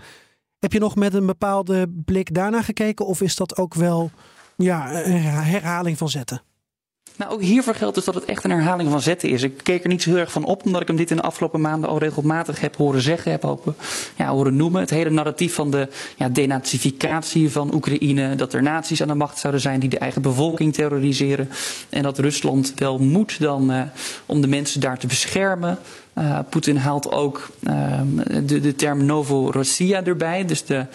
Heb 0.60 0.74
je 0.74 0.80
nog 0.80 0.96
met 0.96 1.14
een 1.14 1.26
bepaalde 1.26 1.94
blik 2.06 2.34
daarna 2.34 2.62
gekeken 2.62 3.06
of 3.06 3.22
is 3.22 3.36
dat 3.36 3.58
ook 3.58 3.74
wel 3.74 4.12
ja, 4.56 5.06
een 5.06 5.22
herhaling 5.22 5.98
van 5.98 6.10
zetten? 6.10 6.42
Nou, 7.16 7.32
ook 7.32 7.42
hiervoor 7.42 7.76
geldt 7.76 7.96
dus 7.96 8.06
dat 8.06 8.16
het 8.16 8.26
echt 8.26 8.44
een 8.44 8.52
herhaling 8.52 8.90
van 8.90 9.02
zetten 9.02 9.30
is. 9.30 9.44
Ik 9.44 9.60
keek 9.64 9.84
er 9.84 9.90
niet 9.90 10.02
zo 10.02 10.10
heel 10.10 10.20
erg 10.20 10.32
van 10.32 10.46
op, 10.46 10.66
omdat 10.66 10.82
ik 10.82 10.88
hem 10.88 10.96
dit 10.96 11.12
in 11.12 11.16
de 11.16 11.22
afgelopen 11.22 11.62
maanden 11.62 11.90
al 11.90 11.98
regelmatig 11.98 12.60
heb 12.60 12.76
horen 12.76 13.02
zeggen, 13.02 13.32
heb 13.32 13.42
hopen, 13.42 13.76
ja, 14.16 14.28
horen 14.28 14.56
noemen. 14.56 14.82
Het 14.82 14.90
hele 14.90 15.10
narratief 15.10 15.54
van 15.54 15.72
de 15.72 15.88
ja, 16.16 16.30
denazificatie 16.30 17.52
van 17.52 17.74
Oekraïne, 17.74 18.36
dat 18.36 18.54
er 18.54 18.62
naties 18.62 19.02
aan 19.02 19.08
de 19.08 19.14
macht 19.14 19.38
zouden 19.38 19.62
zijn 19.62 19.80
die 19.80 19.90
de 19.90 19.98
eigen 19.98 20.22
bevolking 20.22 20.74
terroriseren. 20.74 21.50
En 21.90 22.04
dat 22.04 22.20
Rusland 22.20 22.74
wel 22.76 22.98
moet 22.98 23.40
dan 23.40 23.72
uh, 23.72 23.82
om 24.26 24.42
de 24.42 24.48
mensen 24.48 24.82
daar 24.82 24.98
te 24.98 25.08
beschermen. 25.08 25.80
Uh, 26.18 26.40
Poetin 26.50 26.76
haalt 26.76 27.12
ook 27.12 27.50
uh, 27.62 28.02
de, 28.44 28.60
de 28.60 28.76
term 28.76 29.06
Novorossia 29.06 30.04
erbij, 30.04 30.46
dus 30.46 30.66
de 30.66 30.86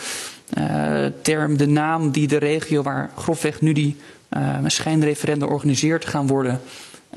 uh, 0.58 1.06
term, 1.23 1.56
de 1.56 1.66
naam 1.66 2.11
die 2.11 2.28
de 2.28 2.37
regio 2.37 2.82
waar 2.82 3.11
grofweg 3.16 3.61
nu 3.61 3.73
die 3.73 3.96
uh, 4.30 4.59
schijnreferenda 4.66 5.47
organiseert 5.47 6.04
gaan 6.04 6.26
worden. 6.26 6.61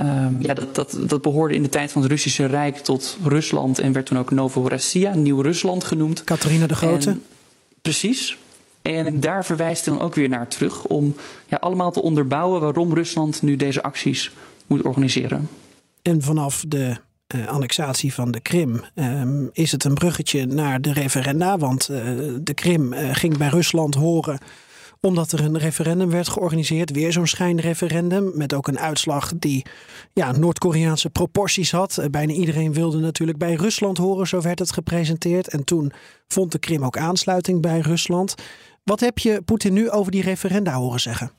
Uh, 0.02 0.26
ja, 0.40 0.54
dat, 0.54 0.76
dat, 0.76 0.98
dat 1.08 1.22
behoorde 1.22 1.54
in 1.54 1.64
de 1.64 1.70
tijd 1.70 1.92
van 1.92 2.02
het 2.02 2.12
Russische 2.12 2.46
Rijk 2.46 2.78
tot 2.78 3.18
Rusland 3.24 3.80
en 3.80 3.92
werd 3.94 4.06
toen 4.06 4.18
ook 4.18 4.32
Novorossia, 4.32 5.16
Nieuw-Rusland 5.16 5.84
genoemd. 5.84 6.24
Catharina 6.24 6.68
de 6.68 6.76
Grote. 6.76 7.10
En, 7.10 7.24
precies. 7.82 8.38
En 8.82 9.20
daar 9.20 9.46
verwijst 9.46 9.86
hij 9.86 9.94
dan 9.96 10.04
ook 10.04 10.16
weer 10.16 10.30
naar 10.30 10.48
terug 10.48 10.86
om 10.86 11.16
ja, 11.48 11.58
allemaal 11.58 11.92
te 11.92 12.02
onderbouwen 12.02 12.62
waarom 12.62 12.94
Rusland 12.94 13.42
nu 13.42 13.56
deze 13.56 13.84
acties 13.84 14.32
moet 14.68 14.82
organiseren. 14.82 15.50
En 16.02 16.22
vanaf 16.22 16.64
de 16.68 16.96
uh, 17.36 17.48
annexatie 17.48 18.14
van 18.14 18.32
de 18.32 18.40
Krim 18.40 18.82
um, 18.96 19.50
is 19.54 19.72
het 19.72 19.84
een 19.84 19.94
bruggetje 19.94 20.46
naar 20.46 20.82
de 20.82 20.94
referenda. 20.94 21.58
Want 21.58 21.90
uh, 21.92 21.98
de 22.42 22.54
Krim 22.54 22.94
uh, 22.94 23.10
ging 23.12 23.38
bij 23.38 23.48
Rusland 23.48 23.96
horen 23.96 24.40
omdat 25.02 25.32
er 25.32 25.40
een 25.40 25.58
referendum 25.58 26.10
werd 26.10 26.30
georganiseerd. 26.30 26.92
Weer 26.92 27.12
zo'n 27.12 27.28
schijnreferendum. 27.28 28.32
Met 28.34 28.54
ook 28.54 28.68
een 28.68 28.80
uitslag 28.80 29.32
die 29.36 29.66
ja, 30.14 30.32
Noord-Koreaanse 30.32 31.10
proporties 31.10 31.72
had. 31.72 32.08
Bijna 32.12 32.34
iedereen 32.34 32.74
wilde 32.74 33.00
natuurlijk 33.00 33.38
bij 33.38 33.54
Rusland 33.54 33.98
horen, 33.98 34.28
zo 34.28 34.42
werd 34.42 34.60
het 34.60 34.72
gepresenteerd. 34.72 35.48
En 35.48 35.64
toen 35.64 35.92
vond 36.28 36.52
de 36.52 36.60
Krim 36.60 36.86
ook 36.86 36.98
aansluiting 36.98 37.62
bij 37.62 37.80
Rusland. 37.80 38.36
Wat 38.84 39.00
heb 39.00 39.18
je 39.18 39.42
Poetin 39.42 39.74
nu 39.74 39.90
over 39.90 40.12
die 40.12 40.22
referenda 40.22 40.74
horen 40.74 41.00
zeggen? 41.00 41.32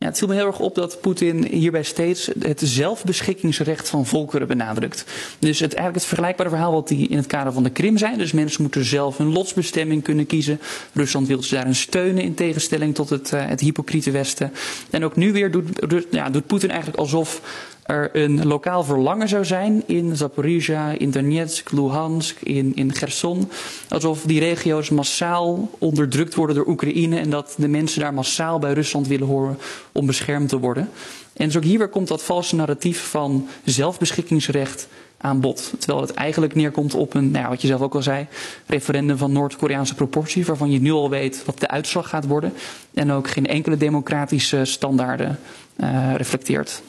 Ja, 0.00 0.06
het 0.06 0.18
viel 0.18 0.28
me 0.28 0.34
heel 0.34 0.46
erg 0.46 0.58
op 0.58 0.74
dat 0.74 1.00
Poetin 1.00 1.44
hierbij 1.44 1.82
steeds 1.82 2.30
het 2.38 2.60
zelfbeschikkingsrecht 2.64 3.88
van 3.88 4.06
volkeren 4.06 4.46
benadrukt. 4.46 5.04
Dus 5.38 5.60
het, 5.60 5.74
eigenlijk 5.74 5.94
het 5.94 6.04
vergelijkbare 6.04 6.48
verhaal 6.48 6.72
wat 6.72 6.88
hij 6.88 6.98
in 6.98 7.16
het 7.16 7.26
kader 7.26 7.52
van 7.52 7.62
de 7.62 7.70
Krim 7.70 7.96
zei. 7.96 8.16
Dus 8.16 8.32
mensen 8.32 8.62
moeten 8.62 8.84
zelf 8.84 9.16
hun 9.16 9.32
lotsbestemming 9.32 10.02
kunnen 10.02 10.26
kiezen. 10.26 10.60
Rusland 10.92 11.26
wil 11.26 11.42
ze 11.42 11.54
daarin 11.54 11.74
steunen 11.74 12.22
in 12.22 12.34
tegenstelling 12.34 12.94
tot 12.94 13.10
het, 13.10 13.32
uh, 13.32 13.46
het 13.46 13.60
hypocriete 13.60 14.10
Westen. 14.10 14.52
En 14.90 15.04
ook 15.04 15.16
nu 15.16 15.32
weer 15.32 15.50
doet, 15.50 16.06
ja, 16.10 16.30
doet 16.30 16.46
Poetin 16.46 16.70
eigenlijk 16.70 17.00
alsof 17.00 17.40
er 17.88 18.10
een 18.12 18.46
lokaal 18.46 18.84
verlangen 18.84 19.28
zou 19.28 19.44
zijn 19.44 19.82
in 19.86 20.16
Zaporizhia, 20.16 20.90
in 20.90 21.10
Donetsk, 21.10 21.72
Luhansk, 21.72 22.40
in, 22.40 22.72
in 22.74 22.94
Gerson. 22.94 23.50
Alsof 23.88 24.22
die 24.22 24.40
regio's 24.40 24.90
massaal 24.90 25.70
onderdrukt 25.78 26.34
worden 26.34 26.56
door 26.56 26.66
Oekraïne 26.66 27.18
en 27.18 27.30
dat 27.30 27.54
de 27.56 27.68
mensen 27.68 28.00
daar 28.00 28.14
massaal 28.14 28.58
bij 28.58 28.72
Rusland 28.72 29.06
willen 29.06 29.26
horen 29.26 29.58
om 29.92 30.06
beschermd 30.06 30.48
te 30.48 30.58
worden. 30.58 30.90
En 31.32 31.46
dus 31.46 31.56
ook 31.56 31.62
hier 31.62 31.78
weer 31.78 31.88
komt 31.88 32.08
dat 32.08 32.22
valse 32.22 32.56
narratief 32.56 33.10
van 33.10 33.48
zelfbeschikkingsrecht 33.64 34.88
aan 35.18 35.40
bod. 35.40 35.72
Terwijl 35.78 36.00
het 36.00 36.14
eigenlijk 36.14 36.54
neerkomt 36.54 36.94
op 36.94 37.14
een, 37.14 37.30
nou 37.30 37.44
ja, 37.44 37.48
wat 37.48 37.60
je 37.60 37.66
zelf 37.66 37.80
ook 37.80 37.94
al 37.94 38.02
zei, 38.02 38.26
referendum 38.66 39.16
van 39.16 39.32
Noord-Koreaanse 39.32 39.94
proportie, 39.94 40.44
waarvan 40.44 40.70
je 40.70 40.80
nu 40.80 40.90
al 40.90 41.10
weet 41.10 41.44
wat 41.44 41.60
de 41.60 41.68
uitslag 41.68 42.08
gaat 42.08 42.26
worden. 42.26 42.52
En 42.94 43.12
ook 43.12 43.28
geen 43.28 43.46
enkele 43.46 43.76
democratische 43.76 44.64
standaarden 44.64 45.38
uh, 45.76 46.14
reflecteert. 46.16 46.82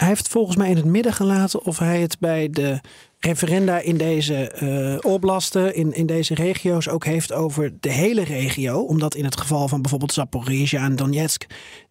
Hij 0.00 0.08
heeft 0.08 0.28
volgens 0.28 0.56
mij 0.56 0.70
in 0.70 0.76
het 0.76 0.84
midden 0.84 1.12
gelaten 1.12 1.64
of 1.64 1.78
hij 1.78 2.00
het 2.00 2.18
bij 2.18 2.50
de 2.50 2.80
referenda 3.18 3.78
in 3.78 3.96
deze 3.96 4.52
uh, 4.62 5.12
oblasten, 5.12 5.74
in, 5.74 5.92
in 5.92 6.06
deze 6.06 6.34
regio's 6.34 6.88
ook 6.88 7.04
heeft 7.04 7.32
over 7.32 7.72
de 7.80 7.90
hele 7.90 8.24
regio. 8.24 8.80
Omdat 8.80 9.14
in 9.14 9.24
het 9.24 9.40
geval 9.40 9.68
van 9.68 9.80
bijvoorbeeld 9.80 10.12
Zaporizhia 10.12 10.84
en 10.84 10.96
Donetsk, 10.96 11.46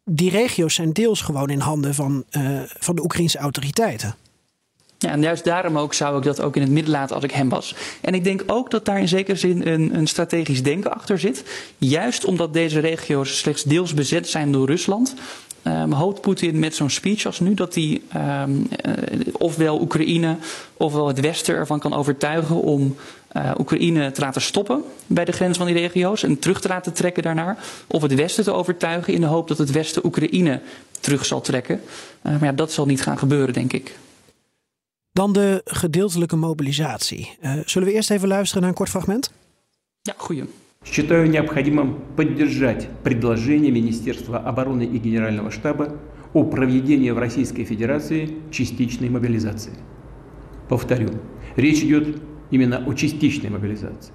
die 0.05 0.29
regio's 0.29 0.73
zijn 0.73 0.93
deels 0.93 1.21
gewoon 1.21 1.49
in 1.49 1.59
handen 1.59 1.95
van, 1.95 2.23
uh, 2.31 2.61
van 2.65 2.95
de 2.95 3.03
Oekraïnse 3.03 3.37
autoriteiten. 3.37 4.15
Ja, 4.97 5.09
en 5.11 5.21
juist 5.21 5.43
daarom 5.43 5.77
ook 5.77 5.93
zou 5.93 6.17
ik 6.17 6.23
dat 6.23 6.41
ook 6.41 6.55
in 6.55 6.61
het 6.61 6.71
midden 6.71 6.91
laten 6.91 7.15
als 7.15 7.23
ik 7.23 7.31
hem 7.31 7.49
was. 7.49 7.75
En 8.01 8.13
ik 8.13 8.23
denk 8.23 8.43
ook 8.47 8.71
dat 8.71 8.85
daar 8.85 8.99
in 8.99 9.07
zekere 9.07 9.37
zin 9.37 9.67
een, 9.67 9.95
een 9.95 10.07
strategisch 10.07 10.63
denken 10.63 10.93
achter 10.93 11.19
zit. 11.19 11.43
Juist 11.77 12.25
omdat 12.25 12.53
deze 12.53 12.79
regio's 12.79 13.37
slechts 13.37 13.63
deels 13.63 13.93
bezet 13.93 14.29
zijn 14.29 14.51
door 14.51 14.67
Rusland, 14.67 15.15
Um, 15.63 15.91
hoopt 15.91 16.21
Poetin 16.21 16.59
met 16.59 16.75
zo'n 16.75 16.89
speech 16.89 17.25
als 17.25 17.39
nu 17.39 17.53
dat 17.53 17.75
hij 17.75 18.01
um, 18.43 18.67
uh, 18.85 19.33
ofwel 19.37 19.81
Oekraïne 19.81 20.37
ofwel 20.77 21.07
het 21.07 21.19
Westen 21.19 21.55
ervan 21.55 21.79
kan 21.79 21.93
overtuigen 21.93 22.55
om 22.55 22.95
uh, 23.37 23.51
Oekraïne 23.57 24.11
te 24.11 24.21
laten 24.21 24.41
stoppen 24.41 24.83
bij 25.07 25.25
de 25.25 25.31
grens 25.31 25.57
van 25.57 25.65
die 25.65 25.75
regio's 25.75 26.23
en 26.23 26.39
terug 26.39 26.61
te 26.61 26.67
laten 26.67 26.93
trekken 26.93 27.23
daarnaar. 27.23 27.57
Of 27.87 28.01
het 28.01 28.15
Westen 28.15 28.43
te 28.43 28.51
overtuigen 28.51 29.13
in 29.13 29.21
de 29.21 29.27
hoop 29.27 29.47
dat 29.47 29.57
het 29.57 29.71
Westen 29.71 30.05
Oekraïne 30.05 30.61
terug 30.99 31.25
zal 31.25 31.41
trekken. 31.41 31.81
Uh, 32.23 32.31
maar 32.31 32.43
ja, 32.43 32.51
dat 32.51 32.71
zal 32.71 32.85
niet 32.85 33.01
gaan 33.01 33.17
gebeuren, 33.17 33.53
denk 33.53 33.73
ik. 33.73 33.97
Dan 35.11 35.33
de 35.33 35.61
gedeeltelijke 35.65 36.35
mobilisatie. 36.35 37.37
zullen 37.65 37.87
we 37.87 37.93
eerst 37.93 38.11
even 38.11 38.27
luisteren 38.27 38.61
naar 38.61 38.69
een 38.69 38.77
kort 38.77 38.89
fragment? 38.89 39.31
Ja, 40.01 40.13
goeie. 40.17 40.43
Считаю 40.85 41.29
необходимым 41.29 41.99
поддержать 42.15 42.89
предложение 43.03 43.71
Министерства 43.71 44.39
обороны 44.39 44.83
и 44.83 44.97
Генерального 44.97 45.51
штаба 45.51 45.97
о 46.33 46.43
проведении 46.43 47.11
в 47.11 47.17
Российской 47.17 47.63
Федерации 47.63 48.35
частичной 48.51 49.09
мобилизации. 49.09 49.73
Повторю, 50.67 51.09
речь 51.55 51.83
идет 51.83 52.21
именно 52.49 52.83
о 52.85 52.93
частичной 52.93 53.49
мобилизации. 53.49 54.13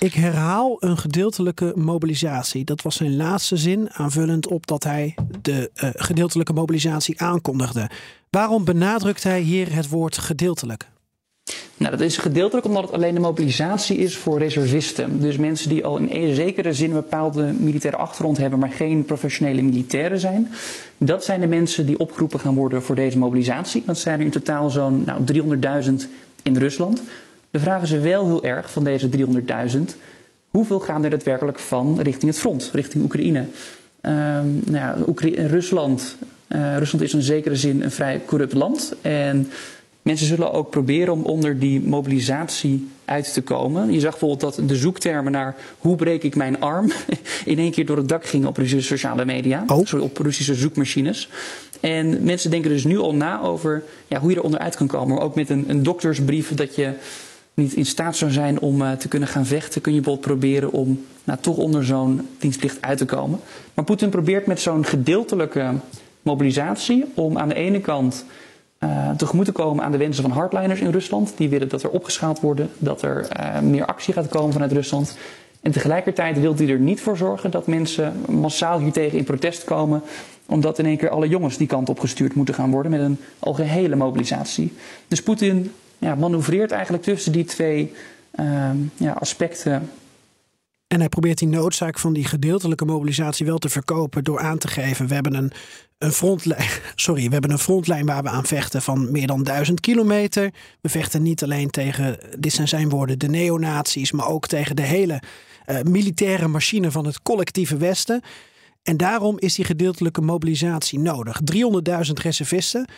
Ik 0.00 0.14
herhaal 0.14 0.76
een 0.80 0.96
gedeeltelijke 0.96 1.72
mobilisatie. 1.76 2.64
Dat 2.64 2.82
was 2.82 2.96
zijn 2.96 3.16
laatste 3.16 3.56
zin, 3.56 3.90
aanvullend 3.90 4.46
op 4.46 4.66
dat 4.66 4.84
hij 4.84 5.14
de 5.42 5.70
uh, 5.74 5.90
gedeeltelijke 5.92 6.52
mobilisatie 6.52 7.20
aankondigde. 7.20 7.90
Waarom 8.30 8.64
benadrukt 8.64 9.22
hij 9.22 9.40
hier 9.40 9.74
het 9.74 9.88
woord 9.88 10.18
gedeeltelijk? 10.18 10.88
Nou, 11.76 11.90
dat 11.90 12.00
is 12.00 12.16
gedeeltelijk 12.16 12.66
omdat 12.66 12.82
het 12.82 12.92
alleen 12.92 13.14
de 13.14 13.20
mobilisatie 13.20 13.96
is 13.96 14.16
voor 14.16 14.38
reservisten. 14.38 15.20
Dus 15.20 15.36
mensen 15.36 15.68
die 15.68 15.84
al 15.84 15.96
in 15.96 16.08
een 16.10 16.34
zekere 16.34 16.72
zin 16.72 16.88
een 16.88 16.96
bepaalde 16.96 17.52
militaire 17.58 18.00
achtergrond 18.00 18.38
hebben, 18.38 18.58
maar 18.58 18.70
geen 18.70 19.04
professionele 19.04 19.62
militairen 19.62 20.20
zijn. 20.20 20.48
Dat 20.98 21.24
zijn 21.24 21.40
de 21.40 21.46
mensen 21.46 21.86
die 21.86 21.98
opgeroepen 21.98 22.40
gaan 22.40 22.54
worden 22.54 22.82
voor 22.82 22.94
deze 22.94 23.18
mobilisatie. 23.18 23.82
Dat 23.86 23.98
zijn 23.98 24.18
er 24.18 24.24
in 24.24 24.30
totaal 24.30 24.70
zo'n 24.70 25.04
nou, 25.06 25.22
300.000 25.86 25.92
in 26.42 26.56
Rusland. 26.56 27.02
De 27.50 27.58
vraag 27.58 27.82
is 27.82 27.90
wel 27.90 28.26
heel 28.26 28.44
erg 28.44 28.70
van 28.70 28.84
deze 28.84 29.08
300.000. 29.08 29.78
Hoeveel 30.48 30.80
gaan 30.80 31.04
er 31.04 31.10
daadwerkelijk 31.10 31.58
van 31.58 32.00
richting 32.00 32.30
het 32.30 32.40
front, 32.40 32.70
richting 32.72 33.04
Oekraïne? 33.04 33.44
Um, 34.02 34.62
nou, 34.64 35.14
Rusland, 35.34 36.16
uh, 36.48 36.76
Rusland 36.76 37.04
is 37.04 37.14
in 37.14 37.22
zekere 37.22 37.56
zin 37.56 37.82
een 37.82 37.90
vrij 37.90 38.20
corrupt 38.26 38.52
land. 38.52 38.94
En 39.02 39.50
Mensen 40.08 40.26
zullen 40.26 40.52
ook 40.52 40.70
proberen 40.70 41.12
om 41.12 41.22
onder 41.22 41.58
die 41.58 41.80
mobilisatie 41.80 42.88
uit 43.04 43.32
te 43.32 43.42
komen. 43.42 43.92
Je 43.92 44.00
zag 44.00 44.10
bijvoorbeeld 44.10 44.40
dat 44.40 44.68
de 44.68 44.76
zoektermen 44.76 45.32
naar 45.32 45.56
hoe 45.78 45.96
breek 45.96 46.22
ik 46.22 46.36
mijn 46.36 46.60
arm 46.60 46.92
in 47.44 47.58
één 47.58 47.70
keer 47.70 47.86
door 47.86 47.96
het 47.96 48.08
dak 48.08 48.26
gingen 48.26 48.48
op 48.48 48.56
Russische 48.56 48.86
sociale 48.86 49.24
media. 49.24 49.64
Oh. 49.66 49.86
Sorry, 49.86 50.04
op 50.04 50.18
Russische 50.18 50.54
zoekmachines. 50.54 51.28
En 51.80 52.24
mensen 52.24 52.50
denken 52.50 52.70
dus 52.70 52.84
nu 52.84 52.98
al 52.98 53.14
na 53.14 53.40
over 53.40 53.82
ja, 54.06 54.20
hoe 54.20 54.30
je 54.30 54.36
er 54.36 54.42
onderuit 54.42 54.76
kan 54.76 54.86
komen. 54.86 55.14
Maar 55.14 55.24
ook 55.24 55.34
met 55.34 55.50
een, 55.50 55.64
een 55.68 55.82
doktersbrief 55.82 56.54
dat 56.54 56.74
je 56.74 56.92
niet 57.54 57.74
in 57.74 57.86
staat 57.86 58.16
zou 58.16 58.30
zijn 58.30 58.60
om 58.60 58.82
uh, 58.82 58.92
te 58.92 59.08
kunnen 59.08 59.28
gaan 59.28 59.46
vechten, 59.46 59.80
kun 59.80 59.94
je 59.94 60.00
bijvoorbeeld 60.00 60.38
proberen 60.38 60.72
om 60.72 61.04
nou, 61.24 61.38
toch 61.40 61.56
onder 61.56 61.84
zo'n 61.84 62.28
dienstplicht 62.38 62.82
uit 62.82 62.98
te 62.98 63.04
komen. 63.04 63.40
Maar 63.74 63.84
Poetin 63.84 64.08
probeert 64.08 64.46
met 64.46 64.60
zo'n 64.60 64.84
gedeeltelijke 64.84 65.72
mobilisatie 66.22 67.04
om 67.14 67.38
aan 67.38 67.48
de 67.48 67.54
ene 67.54 67.80
kant 67.80 68.24
uh, 68.78 69.10
tegemoet 69.10 69.44
te 69.44 69.52
komen 69.52 69.84
aan 69.84 69.92
de 69.92 69.98
wensen 69.98 70.22
van 70.22 70.32
hardliners 70.32 70.80
in 70.80 70.90
Rusland. 70.90 71.32
Die 71.36 71.48
willen 71.48 71.68
dat 71.68 71.82
er 71.82 71.90
opgeschaald 71.90 72.40
worden, 72.40 72.70
dat 72.78 73.02
er 73.02 73.28
uh, 73.40 73.60
meer 73.60 73.86
actie 73.86 74.14
gaat 74.14 74.28
komen 74.28 74.52
vanuit 74.52 74.72
Rusland. 74.72 75.16
En 75.60 75.72
tegelijkertijd 75.72 76.40
wil 76.40 76.56
hij 76.56 76.68
er 76.68 76.78
niet 76.78 77.00
voor 77.00 77.16
zorgen 77.16 77.50
dat 77.50 77.66
mensen 77.66 78.12
massaal 78.28 78.78
hiertegen 78.78 79.18
in 79.18 79.24
protest 79.24 79.64
komen, 79.64 80.02
omdat 80.46 80.78
in 80.78 80.86
één 80.86 80.96
keer 80.96 81.10
alle 81.10 81.28
jongens 81.28 81.56
die 81.56 81.66
kant 81.66 81.88
op 81.88 82.00
gestuurd 82.00 82.34
moeten 82.34 82.54
gaan 82.54 82.70
worden 82.70 82.90
met 82.90 83.00
een 83.00 83.18
algehele 83.38 83.96
mobilisatie. 83.96 84.72
Dus 85.08 85.22
Poetin 85.22 85.72
ja, 85.98 86.14
manoeuvreert 86.14 86.70
eigenlijk 86.70 87.02
tussen 87.02 87.32
die 87.32 87.44
twee 87.44 87.92
uh, 88.40 88.70
ja, 88.96 89.12
aspecten 89.12 89.90
en 90.88 90.98
hij 90.98 91.08
probeert 91.08 91.38
die 91.38 91.48
noodzaak 91.48 91.98
van 91.98 92.12
die 92.12 92.24
gedeeltelijke 92.24 92.84
mobilisatie 92.84 93.46
wel 93.46 93.58
te 93.58 93.68
verkopen 93.68 94.24
door 94.24 94.40
aan 94.40 94.58
te 94.58 94.68
geven: 94.68 95.06
we 95.06 95.14
hebben 95.14 95.34
een, 95.34 95.52
frontlijn. 96.12 96.68
Sorry, 96.94 97.26
we 97.26 97.32
hebben 97.32 97.50
een 97.50 97.58
frontlijn 97.58 98.06
waar 98.06 98.22
we 98.22 98.28
aan 98.28 98.44
vechten 98.44 98.82
van 98.82 99.10
meer 99.10 99.26
dan 99.26 99.42
duizend 99.42 99.80
kilometer. 99.80 100.50
We 100.80 100.88
vechten 100.88 101.22
niet 101.22 101.42
alleen 101.42 101.70
tegen, 101.70 102.18
dit 102.38 102.52
zijn 102.52 102.68
zijn 102.68 102.88
woorden, 102.88 103.18
de 103.18 103.28
neonazies, 103.28 104.12
maar 104.12 104.26
ook 104.26 104.46
tegen 104.46 104.76
de 104.76 104.82
hele 104.82 105.22
uh, 105.66 105.80
militaire 105.82 106.48
machine 106.48 106.90
van 106.90 107.06
het 107.06 107.22
collectieve 107.22 107.76
Westen. 107.76 108.22
En 108.82 108.96
daarom 108.96 109.38
is 109.38 109.54
die 109.54 109.64
gedeeltelijke 109.64 110.20
mobilisatie 110.20 110.98
nodig. 110.98 111.40
300.000 111.52 112.12
reservisten. 112.22 112.88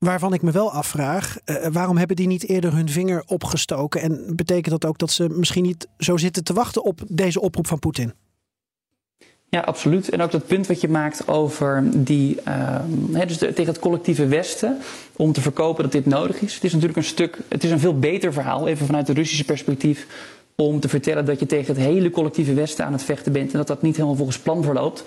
Waarvan 0.00 0.32
ik 0.32 0.42
me 0.42 0.50
wel 0.50 0.72
afvraag, 0.72 1.36
uh, 1.44 1.66
waarom 1.72 1.96
hebben 1.96 2.16
die 2.16 2.26
niet 2.26 2.48
eerder 2.48 2.72
hun 2.72 2.88
vinger 2.88 3.22
opgestoken? 3.26 4.00
En 4.00 4.36
betekent 4.36 4.80
dat 4.80 4.90
ook 4.90 4.98
dat 4.98 5.10
ze 5.10 5.28
misschien 5.28 5.62
niet 5.62 5.88
zo 5.98 6.16
zitten 6.16 6.44
te 6.44 6.52
wachten 6.52 6.84
op 6.84 7.00
deze 7.08 7.40
oproep 7.40 7.66
van 7.66 7.78
Poetin? 7.78 8.12
Ja, 9.48 9.60
absoluut. 9.60 10.08
En 10.08 10.20
ook 10.20 10.30
dat 10.30 10.46
punt 10.46 10.66
wat 10.66 10.80
je 10.80 10.88
maakt 10.88 11.28
over 11.28 11.84
die, 11.94 12.38
uh, 12.48 13.26
dus 13.26 13.38
tegen 13.38 13.66
het 13.66 13.78
collectieve 13.78 14.26
Westen, 14.26 14.78
om 15.16 15.32
te 15.32 15.40
verkopen 15.40 15.82
dat 15.82 15.92
dit 15.92 16.06
nodig 16.06 16.40
is. 16.40 16.54
Het 16.54 16.64
is 16.64 16.72
natuurlijk 16.72 16.98
een 16.98 17.04
stuk, 17.04 17.38
het 17.48 17.64
is 17.64 17.70
een 17.70 17.80
veel 17.80 17.98
beter 17.98 18.32
verhaal, 18.32 18.68
even 18.68 18.86
vanuit 18.86 19.08
het 19.08 19.16
Russische 19.16 19.44
perspectief, 19.44 20.06
om 20.54 20.80
te 20.80 20.88
vertellen 20.88 21.24
dat 21.24 21.40
je 21.40 21.46
tegen 21.46 21.74
het 21.74 21.84
hele 21.84 22.10
collectieve 22.10 22.54
Westen 22.54 22.84
aan 22.84 22.92
het 22.92 23.02
vechten 23.02 23.32
bent 23.32 23.52
en 23.52 23.58
dat 23.58 23.66
dat 23.66 23.82
niet 23.82 23.94
helemaal 23.94 24.16
volgens 24.16 24.38
plan 24.38 24.64
verloopt 24.64 25.04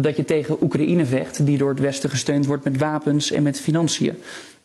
dat 0.00 0.16
je 0.16 0.24
tegen 0.24 0.62
Oekraïne 0.62 1.06
vecht, 1.06 1.46
die 1.46 1.58
door 1.58 1.68
het 1.68 1.80
Westen 1.80 2.10
gesteund 2.10 2.46
wordt 2.46 2.64
met 2.64 2.78
wapens 2.78 3.30
en 3.30 3.42
met 3.42 3.60
financiën. 3.60 4.16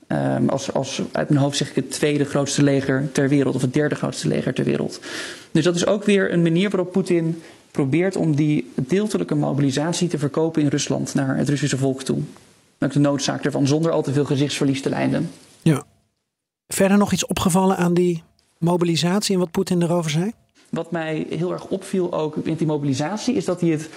Um, 0.07 0.49
als, 0.49 0.73
als 0.73 1.01
uit 1.11 1.29
mijn 1.29 1.41
hoofd 1.41 1.57
zeg 1.57 1.69
ik 1.69 1.75
het 1.75 1.91
tweede 1.91 2.25
grootste 2.25 2.63
leger 2.63 3.09
ter 3.11 3.29
wereld, 3.29 3.55
of 3.55 3.61
het 3.61 3.73
derde 3.73 3.95
grootste 3.95 4.27
leger 4.27 4.53
ter 4.53 4.65
wereld. 4.65 4.99
Dus 5.51 5.63
dat 5.63 5.75
is 5.75 5.85
ook 5.85 6.03
weer 6.03 6.33
een 6.33 6.41
manier 6.41 6.69
waarop 6.69 6.91
Poetin 6.91 7.41
probeert 7.71 8.15
om 8.15 8.35
die 8.35 8.71
deeltelijke 8.75 9.35
mobilisatie 9.35 10.07
te 10.07 10.17
verkopen 10.17 10.61
in 10.61 10.67
Rusland 10.67 11.13
naar 11.13 11.37
het 11.37 11.49
Russische 11.49 11.77
volk 11.77 12.03
toe. 12.03 12.21
Ook 12.79 12.91
de 12.91 12.99
noodzaak 12.99 13.45
ervan, 13.45 13.67
zonder 13.67 13.91
al 13.91 14.01
te 14.01 14.13
veel 14.13 14.25
gezichtsverlies 14.25 14.81
te 14.81 14.89
lijden. 14.89 15.29
Ja. 15.61 15.83
Verder 16.67 16.97
nog 16.97 17.11
iets 17.13 17.25
opgevallen 17.25 17.77
aan 17.77 17.93
die 17.93 18.23
mobilisatie 18.57 19.33
en 19.33 19.39
wat 19.39 19.51
Poetin 19.51 19.81
erover 19.81 20.11
zei? 20.11 20.31
Wat 20.69 20.91
mij 20.91 21.27
heel 21.29 21.51
erg 21.51 21.65
opviel 21.65 22.13
ook 22.13 22.45
met 22.45 22.57
die 22.57 22.67
mobilisatie, 22.67 23.35
is 23.35 23.45
dat 23.45 23.61
hij 23.61 23.69
het 23.69 23.89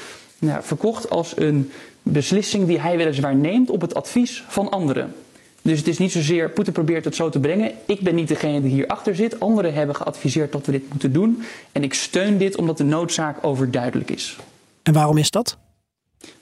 nou, 0.43 0.63
verkocht 0.63 1.11
als 1.11 1.37
een 1.37 1.71
beslissing 2.03 2.67
die 2.67 2.81
hij 2.81 2.97
weliswaar 2.97 3.37
neemt 3.37 3.71
op 3.71 3.81
het 3.81 3.95
advies 3.95 4.45
van 4.49 4.71
anderen. 4.71 5.15
Dus 5.63 5.79
het 5.79 5.89
is 5.89 5.99
niet 5.99 6.13
zozeer, 6.13 6.51
Poetin 6.51 6.73
probeert 6.73 7.05
het 7.05 7.15
zo 7.15 7.29
te 7.29 7.41
brengen. 7.41 7.73
Ik 7.87 8.01
ben 8.01 8.15
niet 8.15 8.29
degene 8.29 8.63
die 8.63 8.71
hierachter 8.71 9.17
zit. 9.17 9.41
Anderen 9.41 9.75
hebben 9.75 9.97
geadviseerd 9.97 10.53
dat 10.53 10.67
we 10.67 10.73
dit 10.73 10.89
moeten 10.89 11.13
doen. 11.13 11.43
En 11.73 11.83
ik 11.83 11.95
steun 11.95 12.39
dit 12.39 12.57
omdat 12.57 12.79
de 12.79 12.85
noodzaak 12.85 13.45
overduidelijk 13.45 14.11
is. 14.11 14.37
En 14.83 14.93
waarom 14.93 15.19
is 15.19 15.31
dat? 15.31 15.57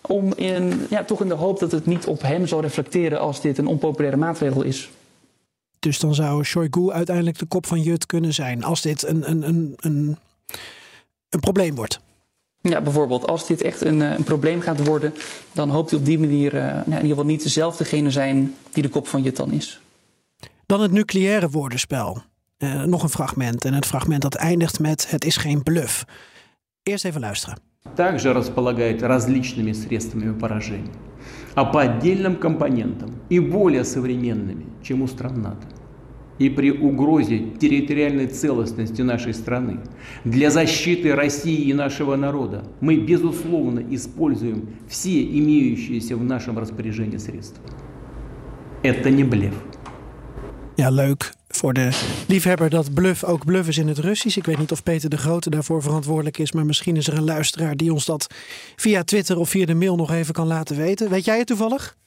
Om 0.00 0.32
in, 0.34 0.86
ja, 0.90 1.04
toch 1.04 1.20
in 1.20 1.28
de 1.28 1.34
hoop 1.34 1.58
dat 1.58 1.72
het 1.72 1.86
niet 1.86 2.06
op 2.06 2.22
hem 2.22 2.46
zal 2.46 2.60
reflecteren 2.60 3.20
als 3.20 3.40
dit 3.40 3.58
een 3.58 3.66
onpopulaire 3.66 4.16
maatregel 4.16 4.62
is. 4.62 4.90
Dus 5.78 5.98
dan 5.98 6.14
zou 6.14 6.44
Shoigu 6.44 6.90
uiteindelijk 6.90 7.38
de 7.38 7.46
kop 7.46 7.66
van 7.66 7.80
Jut 7.80 8.06
kunnen 8.06 8.34
zijn 8.34 8.64
als 8.64 8.82
dit 8.82 9.06
een, 9.06 9.30
een, 9.30 9.48
een, 9.48 9.74
een, 9.76 10.18
een 11.28 11.40
probleem 11.40 11.74
wordt. 11.74 12.00
Ja, 12.61 12.81
bijvoorbeeld 12.81 13.27
als 13.27 13.47
dit 13.47 13.61
echt 13.61 13.81
een, 13.81 13.99
een 13.99 14.23
probleem 14.23 14.61
gaat 14.61 14.85
worden, 14.85 15.13
dan 15.51 15.69
hoopt 15.69 15.89
hij 15.89 15.99
op 15.99 16.05
die 16.05 16.19
manier 16.19 16.53
uh, 16.53 16.75
in 16.85 16.93
ieder 16.93 17.07
geval 17.07 17.25
niet 17.25 17.43
dezelfdegene 17.43 18.11
zijn 18.11 18.55
die 18.71 18.83
de 18.83 18.89
kop 18.89 19.07
van 19.07 19.21
Jut 19.21 19.35
dan 19.35 19.51
is. 19.51 19.81
Dan 20.65 20.81
het 20.81 20.91
nucleaire 20.91 21.49
woordenspel. 21.49 22.21
Uh, 22.57 22.83
nog 22.83 23.03
een 23.03 23.09
fragment. 23.09 23.65
En 23.65 23.73
het 23.73 23.85
fragment 23.85 24.21
dat 24.21 24.35
eindigt 24.35 24.79
met 24.79 25.09
het 25.09 25.25
is 25.25 25.37
geen 25.37 25.63
bluff. 25.63 26.05
Eerst 26.83 27.05
even 27.05 27.21
luisteren. 27.21 27.57
Также 27.93 28.33
располагает 28.33 29.03
различными 29.03 29.71
средствами 29.71 30.33
поражения, 30.33 30.93
а 31.53 31.65
по 31.65 31.81
отдельным 31.81 32.35
компонентам 32.35 33.21
и 33.29 33.39
более 33.39 33.85
современными, 33.85 34.65
чем 34.81 35.01
у 35.01 35.07
стран 35.07 35.41
НАТО. 35.41 35.67
И 36.39 36.49
при 36.49 36.71
угрозе 36.71 37.39
территориальной 37.59 38.27
целостности 38.27 39.01
нашей 39.01 39.33
страны 39.33 39.79
для 40.25 40.49
защиты 40.49 41.15
России 41.15 41.61
и 41.69 41.73
нашего 41.73 42.17
народа 42.17 42.65
мы, 42.81 42.97
безусловно, 42.97 43.81
используем 43.89 44.69
все 44.87 45.23
имеющиеся 45.23 46.17
в 46.17 46.23
нашем 46.23 46.59
распоряжении 46.59 47.17
средства. 47.17 47.63
Это 48.83 49.09
не 49.09 49.23
блеф. 49.23 49.53
Ja, 50.77 50.89
leuk 50.89 51.33
voor 51.47 51.73
de 51.73 51.89
liefhebber 52.27 52.69
dat 52.69 52.93
bluff 52.93 53.23
ook 53.23 53.45
bluff 53.45 53.67
is 53.67 53.77
in 53.77 53.87
het 53.87 53.97
Russisch. 53.97 54.37
Ik 54.37 54.45
weet 54.45 54.57
niet 54.57 54.71
of 54.71 54.83
Peter 54.83 55.09
de 55.09 55.17
Grote 55.17 55.49
daarvoor 55.49 55.81
verantwoordelijk 55.81 56.37
is, 56.37 56.51
maar 56.51 56.65
misschien 56.65 56.95
is 56.95 57.07
er 57.07 57.17
een 57.17 57.23
luisteraar 57.23 57.75
die 57.75 57.93
ons 57.93 58.05
dat 58.05 58.27
via 58.75 59.03
Twitter 59.03 59.37
of 59.37 59.49
via 59.49 59.65
de 59.65 59.75
mail 59.75 59.95
nog 59.95 60.11
even 60.11 60.33
kan 60.33 60.47
laten 60.47 60.77
weten. 60.77 61.09
Weet 61.09 61.25
jij 61.25 61.37
het 61.37 61.47
toevallig? 61.47 61.97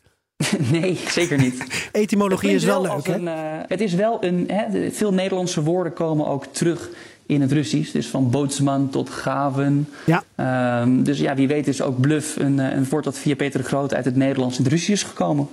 Nee, 0.72 1.00
zeker 1.08 1.38
niet. 1.38 1.64
Etymologie 1.92 2.54
is 2.54 2.64
wel, 2.64 2.82
leuk, 2.82 3.08
hè? 3.08 3.14
Een, 3.14 3.24
uh, 3.24 3.34
het 3.68 3.82
is 3.82 3.94
wel 3.94 4.24
een... 4.24 4.50
Hè, 4.52 4.92
veel 4.92 5.14
Nederlandse 5.14 5.64
woorden 5.64 5.94
komen 5.94 6.28
ook 6.28 6.46
terug 6.46 6.90
in 7.26 7.42
het 7.42 7.52
Russisch. 7.52 7.92
Dus 7.92 8.08
van 8.08 8.30
bootsman 8.30 8.90
tot 8.90 9.10
gaven. 9.10 9.90
Ja. 10.06 10.82
Um, 10.82 11.04
dus 11.04 11.20
ja, 11.20 11.36
wie 11.36 11.48
weet 11.48 11.68
is 11.68 11.82
ook 11.82 12.00
bluff 12.00 12.36
een, 12.36 12.58
een 12.58 12.90
woord 12.90 13.04
dat 13.04 13.18
via 13.18 13.36
Peter 13.36 13.60
de 13.60 13.68
Groot 13.68 13.94
uit 13.94 14.06
het 14.06 14.16
Nederlands 14.16 14.58
in 14.58 14.64
het 14.64 14.74
Russisch 14.74 14.92
is 14.92 15.04
gekomen. 15.04 15.48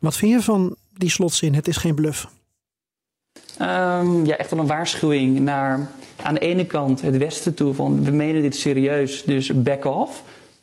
Wat 0.00 0.16
vind 0.16 0.32
je 0.32 0.42
van 0.42 0.76
die 0.96 1.10
slotzin? 1.10 1.54
Het 1.54 1.68
is 1.68 1.76
geen 1.76 1.94
bluff. 1.94 2.28
Um, 3.60 4.26
ja, 4.26 4.36
echt 4.36 4.50
wel 4.50 4.60
een 4.60 4.66
waarschuwing 4.66 5.40
naar 5.40 5.90
aan 6.22 6.34
de 6.34 6.40
ene 6.40 6.66
kant 6.66 7.00
het 7.00 7.16
Westen 7.16 7.54
toe 7.54 7.74
van 7.74 8.04
we 8.04 8.10
menen 8.10 8.42
dit 8.42 8.56
serieus, 8.56 9.22
dus 9.22 9.62
back 9.62 9.84
off. 9.84 10.22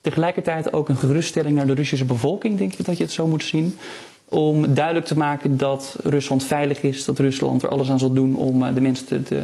Tegelijkertijd 0.10 0.74
ook 0.74 0.90
een 0.90 0.98
geruststelling 0.98 1.56
naar 1.56 1.68
de 1.68 1.74
Russische 1.74 2.06
bevolking, 2.06 2.58
denk 2.58 2.74
ik 2.74 2.86
dat 2.86 2.98
je 2.98 3.04
het 3.04 3.12
zo 3.12 3.28
moet 3.28 3.44
zien. 3.44 3.78
Om 4.26 4.74
duidelijk 4.74 5.06
te 5.06 5.18
maken 5.18 5.58
dat 5.58 5.96
Rusland 6.04 6.44
veilig 6.44 6.82
is, 6.82 7.06
dat 7.06 7.20
Rusland 7.20 7.64
er 7.64 7.70
alles 7.70 7.90
aan 7.90 8.00
zal 8.00 8.14
doen 8.14 8.36
om 8.36 8.64
uh, 8.64 8.74
de 8.74 8.82
mensen 8.82 9.24
te, 9.24 9.42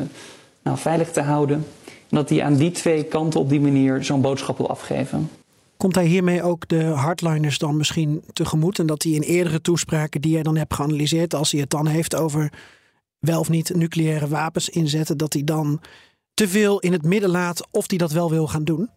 nou, 0.62 0.78
veilig 0.78 1.12
te 1.12 1.22
houden. 1.22 1.66
En 1.86 2.18
dat 2.18 2.30
hij 2.30 2.44
aan 2.44 2.56
die 2.56 2.72
twee 2.72 3.04
kanten 3.04 3.40
op 3.40 3.50
die 3.50 3.62
manier 3.62 4.04
zo'n 4.04 4.22
boodschap 4.22 4.58
wil 4.58 4.70
afgeven. 4.70 5.30
Komt 5.78 5.96
hij 5.96 6.06
hiermee 6.06 6.44
ook 6.44 6.68
de 6.68 6.84
hardliners 6.84 7.58
dan 7.58 7.78
misschien 7.78 8.24
tegemoet? 8.34 8.80
En 8.80 8.86
dat 8.86 9.04
hij 9.04 9.12
in 9.12 9.22
eerdere 9.22 9.62
toespraken 9.62 10.22
die 10.22 10.34
hij 10.34 10.44
dan 10.44 10.58
hebt 10.58 10.74
geanalyseerd, 10.74 11.34
als 11.34 11.52
hij 11.52 11.62
het 11.62 11.70
dan 11.70 11.88
heeft 11.88 12.16
over 12.16 12.52
wel 13.20 13.40
of 13.40 13.50
niet 13.50 13.76
nucleaire 13.76 14.28
wapens 14.28 14.70
inzetten, 14.70 15.18
dat 15.18 15.34
hij 15.34 15.44
dan 15.44 15.82
te 16.34 16.48
veel 16.48 16.80
in 16.80 16.92
het 16.92 17.04
midden 17.04 17.30
laat 17.30 17.68
of 17.72 17.90
hij 17.90 17.98
dat 17.98 18.12
wel 18.12 18.30
wil 18.30 18.48
gaan 18.48 18.64
doen? 18.64 18.90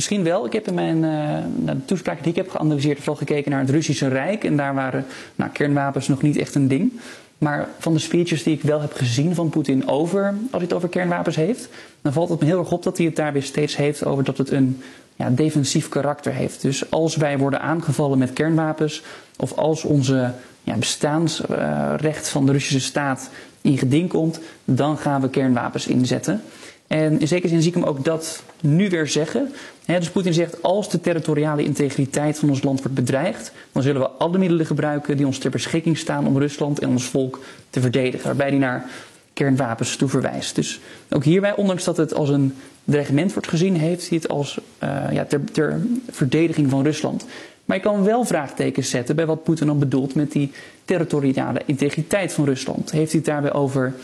Misschien 0.00 0.24
wel. 0.24 0.46
Ik 0.46 0.52
heb 0.52 0.66
in 0.66 0.74
mijn 0.74 1.02
uh, 1.02 1.36
de 1.64 1.84
toespraken 1.84 2.22
die 2.22 2.30
ik 2.32 2.38
heb 2.38 2.50
geanalyseerd 2.50 2.98
vooral 2.98 3.16
gekeken 3.16 3.50
naar 3.50 3.60
het 3.60 3.70
Russische 3.70 4.08
Rijk. 4.08 4.44
En 4.44 4.56
daar 4.56 4.74
waren 4.74 5.06
nou, 5.34 5.50
kernwapens 5.50 6.08
nog 6.08 6.22
niet 6.22 6.36
echt 6.36 6.54
een 6.54 6.68
ding. 6.68 6.92
Maar 7.38 7.68
van 7.78 7.92
de 7.92 7.98
speeches 7.98 8.42
die 8.42 8.54
ik 8.54 8.62
wel 8.62 8.80
heb 8.80 8.92
gezien 8.92 9.34
van 9.34 9.48
Poetin 9.48 9.88
over, 9.88 10.26
als 10.26 10.50
hij 10.50 10.60
het 10.60 10.72
over 10.72 10.88
kernwapens 10.88 11.36
heeft, 11.36 11.68
dan 12.02 12.12
valt 12.12 12.28
het 12.28 12.40
me 12.40 12.46
heel 12.46 12.58
erg 12.58 12.72
op 12.72 12.82
dat 12.82 12.96
hij 12.96 13.06
het 13.06 13.16
daar 13.16 13.32
weer 13.32 13.42
steeds 13.42 13.76
heeft 13.76 14.04
over 14.04 14.24
dat 14.24 14.38
het 14.38 14.50
een 14.50 14.82
ja, 15.16 15.30
defensief 15.30 15.88
karakter 15.88 16.32
heeft. 16.32 16.62
Dus 16.62 16.90
als 16.90 17.16
wij 17.16 17.38
worden 17.38 17.60
aangevallen 17.60 18.18
met 18.18 18.32
kernwapens, 18.32 19.02
of 19.36 19.52
als 19.52 19.84
onze 19.84 20.32
ja, 20.62 20.74
bestaansrecht 20.76 22.28
van 22.28 22.46
de 22.46 22.52
Russische 22.52 22.80
staat 22.80 23.30
in 23.60 23.78
geding 23.78 24.08
komt, 24.08 24.40
dan 24.64 24.98
gaan 24.98 25.20
we 25.20 25.28
kernwapens 25.28 25.86
inzetten. 25.86 26.42
En 26.90 27.20
in 27.20 27.28
zekere 27.28 27.48
zin 27.48 27.62
zie 27.62 27.68
ik 27.68 27.76
hem 27.76 27.84
ook 27.84 28.04
dat 28.04 28.42
nu 28.60 28.88
weer 28.88 29.08
zeggen. 29.08 29.52
dus 29.86 30.10
Poetin 30.10 30.34
zegt, 30.34 30.62
als 30.62 30.90
de 30.90 31.00
territoriale 31.00 31.64
integriteit 31.64 32.38
van 32.38 32.48
ons 32.48 32.62
land 32.62 32.78
wordt 32.78 32.94
bedreigd, 32.94 33.52
dan 33.72 33.82
zullen 33.82 34.00
we 34.00 34.08
alle 34.08 34.38
middelen 34.38 34.66
gebruiken 34.66 35.16
die 35.16 35.26
ons 35.26 35.38
ter 35.38 35.50
beschikking 35.50 35.98
staan 35.98 36.26
om 36.26 36.38
Rusland 36.38 36.80
en 36.80 36.88
ons 36.88 37.04
volk 37.04 37.40
te 37.70 37.80
verdedigen. 37.80 38.26
Waarbij 38.26 38.48
hij 38.48 38.58
naar 38.58 38.84
kernwapens 39.32 39.96
toe 39.96 40.08
verwijst. 40.08 40.54
Dus 40.54 40.80
ook 41.10 41.24
hierbij, 41.24 41.56
ondanks 41.56 41.84
dat 41.84 41.96
het 41.96 42.14
als 42.14 42.28
een 42.28 42.54
dreigement 42.84 43.32
wordt 43.32 43.48
gezien, 43.48 43.76
heeft 43.76 44.08
hij 44.08 44.18
het 44.18 44.28
als 44.28 44.58
uh, 44.82 45.04
ja, 45.12 45.24
ter, 45.24 45.44
ter 45.52 45.80
verdediging 46.10 46.70
van 46.70 46.82
Rusland. 46.82 47.26
Maar 47.64 47.76
je 47.76 47.82
kan 47.82 48.04
wel 48.04 48.24
vraagtekens 48.24 48.90
zetten 48.90 49.16
bij 49.16 49.26
wat 49.26 49.42
Poetin 49.42 49.66
dan 49.66 49.78
bedoelt 49.78 50.14
met 50.14 50.32
die 50.32 50.52
territoriale 50.84 51.62
integriteit 51.64 52.32
van 52.32 52.44
Rusland. 52.44 52.90
Heeft 52.90 53.12
hij 53.12 53.20
het 53.20 53.30
daarbij 53.30 53.52
over 53.52 53.94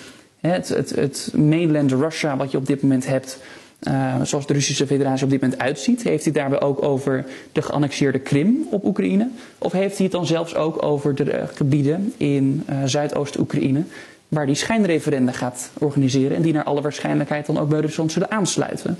het, 0.47 0.69
het, 0.69 0.91
het 0.91 1.33
mainland 1.35 1.93
Russia 1.93 2.37
wat 2.37 2.51
je 2.51 2.57
op 2.57 2.67
dit 2.67 2.83
moment 2.83 3.07
hebt, 3.07 3.39
uh, 3.83 4.15
zoals 4.23 4.47
de 4.47 4.53
Russische 4.53 4.87
federatie 4.87 5.25
op 5.25 5.31
dit 5.31 5.41
moment 5.41 5.61
uitziet? 5.61 6.03
Heeft 6.03 6.25
hij 6.25 6.33
daarbij 6.33 6.61
ook 6.61 6.83
over 6.83 7.25
de 7.53 7.63
geannexeerde 7.63 8.19
Krim 8.19 8.67
op 8.71 8.85
Oekraïne? 8.85 9.29
Of 9.59 9.73
heeft 9.73 9.97
hij 9.97 10.05
het 10.05 10.15
dan 10.15 10.27
zelfs 10.27 10.55
ook 10.55 10.83
over 10.83 11.15
de 11.15 11.25
uh, 11.25 11.43
gebieden 11.55 12.13
in 12.17 12.65
uh, 12.71 12.77
Zuidoost-Oekraïne, 12.85 13.83
waar 14.29 14.47
die 14.47 14.55
schijnreferenda 14.55 15.33
gaat 15.33 15.71
organiseren 15.79 16.37
en 16.37 16.43
die 16.43 16.53
naar 16.53 16.65
alle 16.65 16.81
waarschijnlijkheid 16.81 17.47
dan 17.47 17.59
ook 17.59 17.69
bij 17.69 17.81
Rusland 17.81 18.13
zullen 18.13 18.31
aansluiten? 18.31 18.99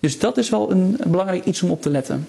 Dus 0.00 0.18
dat 0.18 0.36
is 0.36 0.50
wel 0.50 0.70
een 0.70 0.96
belangrijk 1.06 1.44
iets 1.44 1.62
om 1.62 1.70
op 1.70 1.82
te 1.82 1.90
letten. 1.90 2.26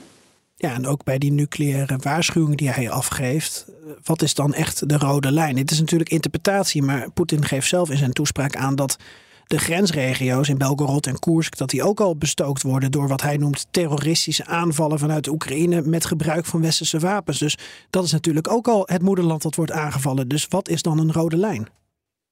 Ja, 0.57 0.73
en 0.73 0.87
ook 0.87 1.03
bij 1.03 1.17
die 1.17 1.31
nucleaire 1.31 1.97
waarschuwingen 1.97 2.57
die 2.57 2.69
hij 2.69 2.89
afgeeft. 2.89 3.65
Wat 4.03 4.21
is 4.21 4.33
dan 4.33 4.53
echt 4.53 4.89
de 4.89 4.97
rode 4.97 5.31
lijn? 5.31 5.57
Het 5.57 5.71
is 5.71 5.79
natuurlijk 5.79 6.09
interpretatie, 6.09 6.81
maar 6.81 7.11
Poetin 7.11 7.45
geeft 7.45 7.67
zelf 7.67 7.89
in 7.89 7.97
zijn 7.97 8.13
toespraak 8.13 8.55
aan 8.55 8.75
dat 8.75 8.97
de 9.47 9.57
grensregio's 9.57 10.49
in 10.49 10.57
Belgorod 10.57 11.07
en 11.07 11.19
Koersk, 11.19 11.57
dat 11.57 11.69
die 11.69 11.83
ook 11.83 11.99
al 11.99 12.15
bestookt 12.15 12.61
worden 12.61 12.91
door 12.91 13.07
wat 13.07 13.21
hij 13.21 13.37
noemt 13.37 13.67
terroristische 13.71 14.45
aanvallen 14.45 14.99
vanuit 14.99 15.27
Oekraïne 15.27 15.81
met 15.81 16.05
gebruik 16.05 16.45
van 16.45 16.61
westerse 16.61 16.99
wapens. 16.99 17.39
Dus 17.39 17.57
dat 17.89 18.03
is 18.03 18.11
natuurlijk 18.11 18.49
ook 18.49 18.67
al 18.67 18.83
het 18.85 19.01
moederland 19.01 19.41
dat 19.41 19.55
wordt 19.55 19.71
aangevallen. 19.71 20.27
Dus 20.27 20.47
wat 20.49 20.69
is 20.69 20.81
dan 20.81 20.99
een 20.99 21.13
rode 21.13 21.37
lijn? 21.37 21.67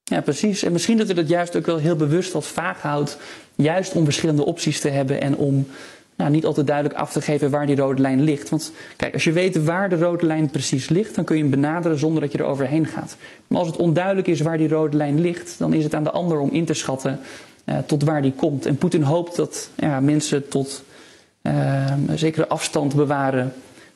Ja, 0.04 0.20
precies. 0.20 0.62
En 0.62 0.72
misschien 0.72 0.96
dat 0.96 1.06
hij 1.06 1.14
dat 1.14 1.28
juist 1.28 1.56
ook 1.56 1.66
wel 1.66 1.78
heel 1.78 1.96
bewust 1.96 2.32
wat 2.32 2.46
vaag 2.46 2.82
houdt. 2.82 3.18
Juist 3.54 3.94
om 3.94 4.04
verschillende 4.04 4.44
opties 4.44 4.80
te 4.80 4.88
hebben 4.88 5.20
en 5.20 5.36
om 5.36 5.66
nou, 6.16 6.30
niet 6.30 6.44
altijd 6.44 6.66
duidelijk 6.66 6.96
af 6.98 7.12
te 7.12 7.20
geven 7.20 7.50
waar 7.50 7.66
die 7.66 7.76
rode 7.76 8.02
lijn 8.02 8.22
ligt. 8.22 8.48
Want 8.48 8.72
kijk, 8.96 9.14
als 9.14 9.24
je 9.24 9.32
weet 9.32 9.64
waar 9.64 9.88
de 9.88 9.98
rode 9.98 10.26
lijn 10.26 10.50
precies 10.50 10.88
ligt, 10.88 11.14
dan 11.14 11.24
kun 11.24 11.36
je 11.36 11.42
hem 11.42 11.50
benaderen 11.50 11.98
zonder 11.98 12.22
dat 12.22 12.32
je 12.32 12.38
er 12.38 12.44
overheen 12.44 12.86
gaat. 12.86 13.16
Maar 13.46 13.58
als 13.58 13.68
het 13.68 13.76
onduidelijk 13.76 14.26
is 14.26 14.40
waar 14.40 14.58
die 14.58 14.68
rode 14.68 14.96
lijn 14.96 15.20
ligt, 15.20 15.58
dan 15.58 15.72
is 15.72 15.84
het 15.84 15.94
aan 15.94 16.04
de 16.04 16.10
ander 16.10 16.38
om 16.38 16.50
in 16.50 16.64
te 16.64 16.74
schatten 16.74 17.20
uh, 17.64 17.78
tot 17.78 18.02
waar 18.02 18.22
die 18.22 18.32
komt. 18.32 18.66
En 18.66 18.76
Poetin 18.76 19.02
hoopt 19.02 19.36
dat 19.36 19.70
ja, 19.76 20.00
mensen 20.00 20.48
tot 20.48 20.82
uh, 21.42 21.86
een 22.06 22.18
zekere 22.18 22.48
afstand 22.48 22.94
bewaren 22.94 23.52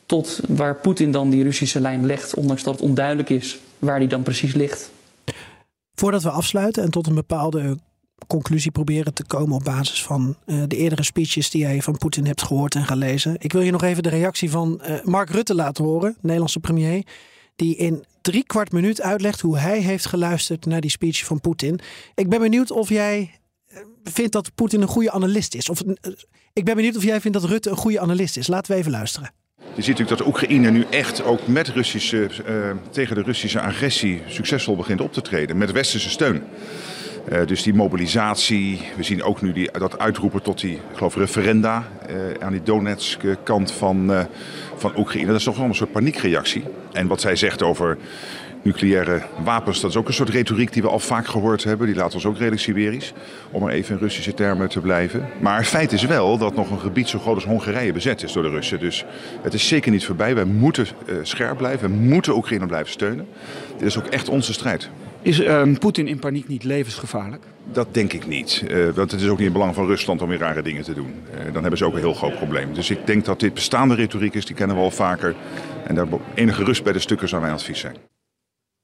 tot 0.06 0.40
waar 0.48 0.74
Poetin 0.74 1.10
dan 1.12 1.30
die 1.30 1.42
Russische 1.42 1.80
lijn 1.80 2.06
legt, 2.06 2.34
ondanks 2.34 2.62
dat 2.62 2.74
het 2.74 2.82
onduidelijk 2.82 3.30
is 3.30 3.58
waar 3.78 3.98
die 3.98 4.08
dan 4.08 4.22
precies 4.22 4.54
ligt. 4.54 4.90
Voordat 5.94 6.22
we 6.22 6.30
afsluiten 6.30 6.82
en 6.82 6.90
tot 6.90 7.06
een 7.06 7.14
bepaalde 7.14 7.78
conclusie 8.26 8.70
proberen 8.70 9.14
te 9.14 9.24
komen 9.24 9.56
op 9.56 9.64
basis 9.64 10.02
van 10.02 10.36
uh, 10.46 10.62
de 10.66 10.76
eerdere 10.76 11.02
speeches 11.02 11.50
die 11.50 11.60
jij 11.60 11.82
van 11.82 11.98
Poetin 11.98 12.26
hebt 12.26 12.42
gehoord 12.42 12.74
en 12.74 12.84
gelezen. 12.84 13.36
Ik 13.38 13.52
wil 13.52 13.62
je 13.62 13.70
nog 13.70 13.82
even 13.82 14.02
de 14.02 14.08
reactie 14.08 14.50
van 14.50 14.80
uh, 14.82 15.02
Mark 15.04 15.30
Rutte 15.30 15.54
laten 15.54 15.84
horen, 15.84 16.16
Nederlandse 16.20 16.60
premier, 16.60 17.02
die 17.56 17.76
in 17.76 18.04
drie 18.20 18.44
kwart 18.44 18.72
minuut 18.72 19.02
uitlegt 19.02 19.40
hoe 19.40 19.58
hij 19.58 19.80
heeft 19.80 20.06
geluisterd 20.06 20.66
naar 20.66 20.80
die 20.80 20.90
speech 20.90 21.24
van 21.24 21.40
Poetin. 21.40 21.80
Ik 22.14 22.28
ben 22.28 22.40
benieuwd 22.40 22.70
of 22.70 22.88
jij 22.88 23.30
eh, 23.66 23.78
vindt 24.04 24.32
dat 24.32 24.54
Poetin 24.54 24.82
een 24.82 24.88
goede 24.88 25.10
analist 25.10 25.54
is. 25.54 25.68
Of, 25.68 25.82
ik 26.52 26.64
ben 26.64 26.74
benieuwd 26.74 26.96
of 26.96 27.04
jij 27.04 27.20
vindt 27.20 27.40
dat 27.40 27.50
Rutte 27.50 27.70
een 27.70 27.76
goede 27.76 28.00
analist 28.00 28.36
is. 28.36 28.46
Laten 28.46 28.72
we 28.72 28.78
even 28.78 28.90
luisteren. 28.90 29.30
Je 29.58 29.82
ziet 29.82 29.98
natuurlijk 29.98 30.18
dat 30.18 30.26
Oekraïne 30.26 30.70
nu 30.70 30.86
echt 30.90 31.22
ook 31.22 31.46
met 31.46 31.68
Russische, 31.68 32.30
tegen 32.90 33.14
de 33.14 33.22
Russische 33.22 33.60
agressie 33.60 34.22
succesvol 34.26 34.76
begint 34.76 35.00
op 35.00 35.12
te 35.12 35.22
treden. 35.22 35.58
Met 35.58 35.72
westerse 35.72 36.10
steun. 36.10 36.42
Uh, 37.32 37.46
dus 37.46 37.62
die 37.62 37.74
mobilisatie, 37.74 38.80
we 38.96 39.02
zien 39.02 39.22
ook 39.22 39.42
nu 39.42 39.52
die, 39.52 39.70
dat 39.72 39.98
uitroepen 39.98 40.42
tot 40.42 40.60
die, 40.60 40.72
ik 40.72 40.96
geloof, 40.96 41.16
referenda 41.16 41.88
uh, 42.10 42.16
aan 42.44 42.52
die 42.52 42.62
Donetsk-kant 42.62 43.72
van, 43.72 44.10
uh, 44.10 44.20
van 44.76 44.92
Oekraïne. 44.96 45.26
Dat 45.26 45.36
is 45.36 45.44
toch 45.44 45.56
wel 45.56 45.66
een 45.66 45.74
soort 45.74 45.92
paniekreactie. 45.92 46.64
En 46.92 47.06
wat 47.06 47.20
zij 47.20 47.36
zegt 47.36 47.62
over 47.62 47.98
nucleaire 48.62 49.22
wapens, 49.44 49.80
dat 49.80 49.90
is 49.90 49.96
ook 49.96 50.08
een 50.08 50.14
soort 50.14 50.28
retoriek 50.28 50.72
die 50.72 50.82
we 50.82 50.88
al 50.88 50.98
vaak 50.98 51.26
gehoord 51.26 51.64
hebben. 51.64 51.86
Die 51.86 51.96
laat 51.96 52.14
ons 52.14 52.26
ook 52.26 52.36
redelijk 52.36 52.62
Siberisch, 52.62 53.12
om 53.50 53.62
maar 53.62 53.72
even 53.72 53.94
in 53.94 54.00
Russische 54.00 54.34
termen 54.34 54.68
te 54.68 54.80
blijven. 54.80 55.28
Maar 55.40 55.64
feit 55.64 55.92
is 55.92 56.04
wel 56.04 56.38
dat 56.38 56.54
nog 56.54 56.70
een 56.70 56.80
gebied 56.80 57.08
zo 57.08 57.18
groot 57.18 57.34
als 57.34 57.44
Hongarije 57.44 57.92
bezet 57.92 58.22
is 58.22 58.32
door 58.32 58.42
de 58.42 58.48
Russen. 58.48 58.78
Dus 58.78 59.04
het 59.42 59.54
is 59.54 59.68
zeker 59.68 59.90
niet 59.90 60.04
voorbij. 60.04 60.34
Wij 60.34 60.44
moeten 60.44 60.86
scherp 61.22 61.56
blijven. 61.56 61.90
We 61.90 61.96
moeten 61.96 62.36
Oekraïne 62.36 62.66
blijven 62.66 62.92
steunen. 62.92 63.26
Dit 63.76 63.86
is 63.86 63.98
ook 63.98 64.06
echt 64.06 64.28
onze 64.28 64.52
strijd. 64.52 64.90
Is 65.28 65.40
uh, 65.40 65.62
Poetin 65.78 66.08
in 66.08 66.18
paniek 66.18 66.48
niet 66.48 66.64
levensgevaarlijk? 66.64 67.44
Dat 67.72 67.94
denk 67.94 68.12
ik 68.12 68.26
niet. 68.26 68.64
Uh, 68.68 68.88
want 68.90 69.10
het 69.10 69.20
is 69.20 69.28
ook 69.28 69.38
niet 69.38 69.46
in 69.46 69.52
belang 69.52 69.74
van 69.74 69.86
Rusland 69.86 70.22
om 70.22 70.28
weer 70.28 70.38
rare 70.38 70.62
dingen 70.62 70.82
te 70.82 70.94
doen. 70.94 71.14
Uh, 71.30 71.52
dan 71.52 71.60
hebben 71.60 71.78
ze 71.78 71.84
ook 71.84 71.92
een 71.94 71.98
heel 71.98 72.14
groot 72.14 72.36
probleem. 72.36 72.74
Dus 72.74 72.90
ik 72.90 73.06
denk 73.06 73.24
dat 73.24 73.40
dit 73.40 73.54
bestaande 73.54 73.94
retoriek 73.94 74.34
is, 74.34 74.46
die 74.46 74.54
kennen 74.54 74.76
we 74.76 74.82
al 74.82 74.90
vaker. 74.90 75.34
En 75.86 75.94
daar 75.94 76.06
enige 76.34 76.64
rust 76.64 76.82
bij 76.82 76.92
de 76.92 76.98
stukken 76.98 77.28
zou 77.28 77.42
mijn 77.42 77.54
advies 77.54 77.80
zijn. 77.80 77.96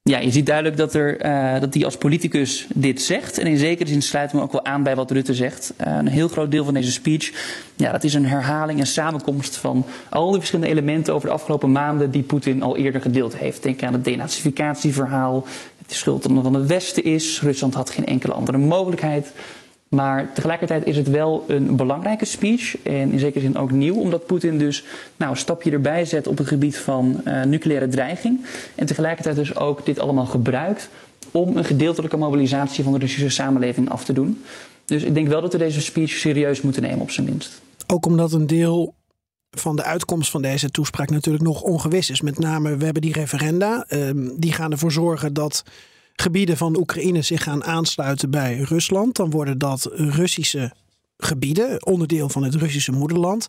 Ja, 0.09 0.19
je 0.19 0.31
ziet 0.31 0.45
duidelijk 0.45 0.77
dat, 0.77 0.93
er, 0.93 1.25
uh, 1.25 1.59
dat 1.61 1.73
hij 1.73 1.85
als 1.85 1.97
politicus 1.97 2.67
dit 2.73 3.01
zegt. 3.01 3.37
En 3.37 3.47
in 3.47 3.57
zekere 3.57 3.89
zin 3.89 4.01
sluit 4.01 4.33
me 4.33 4.41
ook 4.41 4.51
wel 4.51 4.65
aan 4.65 4.83
bij 4.83 4.95
wat 4.95 5.11
Rutte 5.11 5.33
zegt. 5.33 5.73
Uh, 5.87 5.95
een 5.95 6.07
heel 6.07 6.27
groot 6.27 6.51
deel 6.51 6.63
van 6.63 6.73
deze 6.73 6.91
speech, 6.91 7.31
ja, 7.75 7.91
dat 7.91 8.03
is 8.03 8.13
een 8.13 8.25
herhaling 8.25 8.79
en 8.79 8.87
samenkomst 8.87 9.55
van 9.57 9.85
al 10.09 10.29
die 10.29 10.37
verschillende 10.37 10.71
elementen 10.71 11.13
over 11.13 11.27
de 11.27 11.33
afgelopen 11.33 11.71
maanden 11.71 12.11
die 12.11 12.23
Poetin 12.23 12.61
al 12.61 12.77
eerder 12.77 13.01
gedeeld 13.01 13.37
heeft. 13.37 13.63
Denk 13.63 13.83
aan 13.83 13.93
het 13.93 14.03
denazificatieverhaal, 14.03 15.45
het 15.85 15.93
de 15.93 15.95
schuld 15.95 16.23
van 16.23 16.53
het 16.53 16.67
Westen 16.67 17.03
is. 17.03 17.41
Rusland 17.41 17.73
had 17.73 17.89
geen 17.89 18.05
enkele 18.05 18.33
andere 18.33 18.57
mogelijkheid. 18.57 19.31
Maar 19.87 20.33
tegelijkertijd 20.33 20.85
is 20.85 20.97
het 20.97 21.09
wel 21.09 21.43
een 21.47 21.75
belangrijke 21.75 22.25
speech 22.25 22.81
en 22.83 23.11
in 23.11 23.19
zekere 23.19 23.43
zin 23.43 23.57
ook 23.57 23.71
nieuw, 23.71 23.95
omdat 23.95 24.25
Poetin 24.25 24.57
dus 24.57 24.83
nou, 25.17 25.31
een 25.31 25.37
stapje 25.37 25.71
erbij 25.71 26.05
zet 26.05 26.27
op 26.27 26.37
het 26.37 26.47
gebied 26.47 26.77
van 26.77 27.21
uh, 27.25 27.43
nucleaire 27.43 27.87
dreiging. 27.87 28.45
En 28.75 28.85
tegelijkertijd 28.85 29.35
dus 29.35 29.55
ook 29.55 29.85
dit 29.85 29.99
allemaal 29.99 30.25
gebruikt 30.25 30.89
om 31.31 31.57
een 31.57 31.65
gedeeltelijke 31.65 32.17
mobilisatie 32.17 32.83
van 32.83 32.93
de 32.93 32.99
Russische 32.99 33.29
samenleving 33.29 33.89
af 33.89 34.05
te 34.05 34.13
doen. 34.13 34.43
Dus 34.85 35.03
ik 35.03 35.13
denk 35.13 35.27
wel 35.27 35.41
dat 35.41 35.51
we 35.51 35.57
deze 35.57 35.81
speech 35.81 36.09
serieus 36.09 36.61
moeten 36.61 36.81
nemen, 36.81 36.99
op 36.99 37.11
zijn 37.11 37.25
minst. 37.25 37.61
Ook 37.87 38.05
omdat 38.05 38.33
een 38.33 38.47
deel 38.47 38.93
van 39.59 39.75
de 39.75 39.83
uitkomst 39.83 40.31
van 40.31 40.41
deze 40.41 40.69
toespraak 40.69 41.09
natuurlijk 41.09 41.43
nog 41.43 41.61
ongewis 41.61 42.09
is. 42.09 42.21
Met 42.21 42.39
name, 42.39 42.77
we 42.77 42.83
hebben 42.83 43.01
die 43.01 43.13
referenda. 43.13 43.85
Um, 43.89 44.39
die 44.39 44.53
gaan 44.53 44.71
ervoor 44.71 44.91
zorgen 44.91 45.33
dat 45.33 45.63
gebieden 46.15 46.57
van 46.57 46.77
Oekraïne 46.77 47.21
zich 47.21 47.43
gaan 47.43 47.63
aansluiten 47.63 48.29
bij 48.29 48.57
Rusland, 48.57 49.15
dan 49.15 49.29
worden 49.29 49.57
dat 49.57 49.89
Russische 49.93 50.73
gebieden, 51.17 51.85
onderdeel 51.85 52.29
van 52.29 52.43
het 52.43 52.55
Russische 52.55 52.91
moederland. 52.91 53.47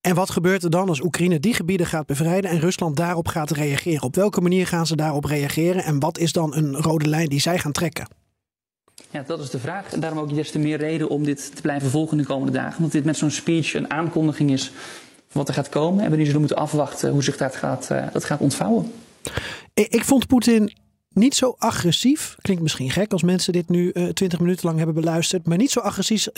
En 0.00 0.14
wat 0.14 0.30
gebeurt 0.30 0.62
er 0.62 0.70
dan 0.70 0.88
als 0.88 1.00
Oekraïne 1.00 1.40
die 1.40 1.54
gebieden 1.54 1.86
gaat 1.86 2.06
bevrijden 2.06 2.50
en 2.50 2.60
Rusland 2.60 2.96
daarop 2.96 3.28
gaat 3.28 3.50
reageren? 3.50 4.02
Op 4.02 4.14
welke 4.14 4.40
manier 4.40 4.66
gaan 4.66 4.86
ze 4.86 4.96
daarop 4.96 5.24
reageren 5.24 5.84
en 5.84 5.98
wat 5.98 6.18
is 6.18 6.32
dan 6.32 6.54
een 6.54 6.76
rode 6.76 7.08
lijn 7.08 7.28
die 7.28 7.40
zij 7.40 7.58
gaan 7.58 7.72
trekken? 7.72 8.06
Ja, 9.10 9.22
dat 9.26 9.40
is 9.40 9.50
de 9.50 9.58
vraag. 9.58 9.92
En 9.92 10.00
daarom 10.00 10.18
ook 10.18 10.34
des 10.34 10.50
te 10.50 10.58
meer 10.58 10.78
reden 10.78 11.08
om 11.08 11.24
dit 11.24 11.56
te 11.56 11.62
blijven 11.62 11.90
volgen 11.90 12.16
de 12.16 12.24
komende 12.24 12.52
dagen. 12.52 12.80
Want 12.80 12.92
dit 12.92 13.04
met 13.04 13.16
zo'n 13.16 13.30
speech 13.30 13.74
een 13.74 13.90
aankondiging 13.90 14.50
is 14.50 14.72
wat 15.32 15.48
er 15.48 15.54
gaat 15.54 15.68
komen. 15.68 16.04
En 16.04 16.10
we 16.10 16.24
zullen 16.24 16.40
moeten 16.40 16.56
afwachten 16.56 17.10
hoe 17.10 17.22
zich 17.22 17.36
dat 17.36 17.56
gaat, 17.56 17.88
uh, 17.92 18.04
dat 18.12 18.24
gaat 18.24 18.40
ontvouwen. 18.40 18.92
Ik, 19.74 19.88
ik 19.88 20.04
vond 20.04 20.26
Poetin 20.26 20.72
niet 21.08 21.34
zo 21.34 21.54
agressief. 21.58 22.36
Klinkt 22.40 22.62
misschien 22.62 22.90
gek 22.90 23.12
als 23.12 23.22
mensen 23.22 23.52
dit 23.52 23.68
nu 23.68 23.90
uh, 23.92 24.08
20 24.08 24.40
minuten 24.40 24.66
lang 24.66 24.76
hebben 24.76 24.94
beluisterd. 24.94 25.46
Maar 25.46 25.58
niet 25.58 25.70
zo 25.70 25.80
agressief. 25.80 26.28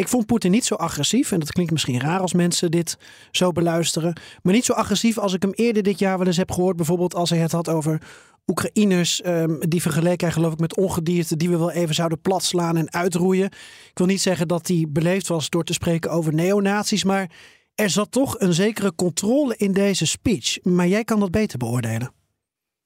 Ik 0.00 0.08
vond 0.08 0.26
Poetin 0.26 0.50
niet 0.50 0.64
zo 0.64 0.74
agressief. 0.74 1.32
En 1.32 1.38
dat 1.38 1.52
klinkt 1.52 1.72
misschien 1.72 2.00
raar 2.00 2.20
als 2.20 2.32
mensen 2.32 2.70
dit 2.70 2.98
zo 3.30 3.52
beluisteren. 3.52 4.20
Maar 4.42 4.54
niet 4.54 4.64
zo 4.64 4.72
agressief 4.72 5.18
als 5.18 5.32
ik 5.34 5.42
hem 5.42 5.52
eerder 5.52 5.82
dit 5.82 5.98
jaar 5.98 6.18
wel 6.18 6.26
eens 6.26 6.36
heb 6.36 6.50
gehoord. 6.50 6.76
Bijvoorbeeld 6.76 7.14
als 7.14 7.30
hij 7.30 7.38
het 7.38 7.52
had 7.52 7.68
over 7.68 8.02
Oekraïners. 8.46 9.24
Um, 9.26 9.58
die 9.68 9.82
vergeleken 9.82 10.32
geloof 10.32 10.52
ik 10.52 10.58
met 10.58 10.76
ongedierte. 10.76 11.36
Die 11.36 11.50
we 11.50 11.58
wel 11.58 11.70
even 11.70 11.94
zouden 11.94 12.20
platslaan 12.20 12.76
en 12.76 12.92
uitroeien. 12.92 13.46
Ik 13.90 13.90
wil 13.94 14.06
niet 14.06 14.20
zeggen 14.20 14.48
dat 14.48 14.68
hij 14.68 14.86
beleefd 14.88 15.28
was 15.28 15.50
door 15.50 15.64
te 15.64 15.72
spreken 15.72 16.10
over 16.10 16.34
neonazies. 16.34 17.04
Maar 17.04 17.30
er 17.74 17.90
zat 17.90 18.12
toch 18.12 18.38
een 18.38 18.54
zekere 18.54 18.94
controle 18.94 19.56
in 19.56 19.72
deze 19.72 20.06
speech. 20.06 20.58
Maar 20.62 20.88
jij 20.88 21.04
kan 21.04 21.20
dat 21.20 21.30
beter 21.30 21.58
beoordelen. 21.58 22.12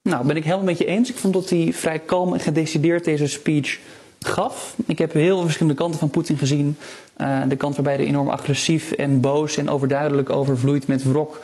Nou, 0.03 0.27
ben 0.27 0.37
ik 0.37 0.45
helemaal 0.45 0.65
met 0.65 0.79
je 0.79 0.85
eens. 0.85 1.11
Ik 1.11 1.17
vond 1.17 1.35
dat 1.35 1.51
hij 1.51 1.73
vrij 1.73 1.99
kalm 1.99 2.33
en 2.33 2.41
gedecideerd 2.41 3.05
deze 3.05 3.27
speech 3.27 3.79
gaf. 4.27 4.75
Ik 4.87 4.99
heb 4.99 5.13
heel 5.13 5.43
verschillende 5.43 5.79
kanten 5.79 5.99
van 5.99 6.11
Poetin 6.11 6.39
gezien. 6.39 6.77
Uh, 7.21 7.43
de 7.49 7.57
kant 7.57 7.75
waarbij 7.75 7.95
hij 7.95 8.05
enorm 8.05 8.29
agressief 8.29 8.93
en 8.93 9.21
boos 9.21 9.57
en 9.57 9.69
overduidelijk 9.69 10.31
overvloeit 10.31 10.87
met 10.87 11.05
wrok 11.05 11.41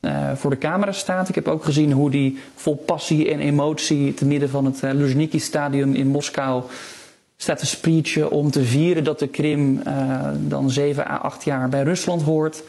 uh, 0.00 0.32
voor 0.34 0.50
de 0.50 0.58
camera 0.58 0.92
staat. 0.92 1.28
Ik 1.28 1.34
heb 1.34 1.48
ook 1.48 1.64
gezien 1.64 1.92
hoe 1.92 2.10
hij 2.10 2.34
vol 2.54 2.76
passie 2.76 3.30
en 3.30 3.40
emotie 3.40 4.14
te 4.14 4.24
midden 4.24 4.48
van 4.48 4.64
het 4.64 4.82
uh, 4.82 4.90
Luzhniki-stadion 4.92 5.94
in 5.94 6.06
Moskou 6.06 6.62
staat 7.36 7.58
te 7.58 7.66
speechen 7.66 8.30
om 8.30 8.50
te 8.50 8.64
vieren 8.64 9.04
dat 9.04 9.18
de 9.18 9.28
Krim 9.28 9.82
dan 10.38 10.70
7 10.70 11.06
à 11.06 11.16
8 11.16 11.44
jaar 11.44 11.68
bij 11.68 11.82
Rusland 11.82 12.22
hoort. 12.22 12.62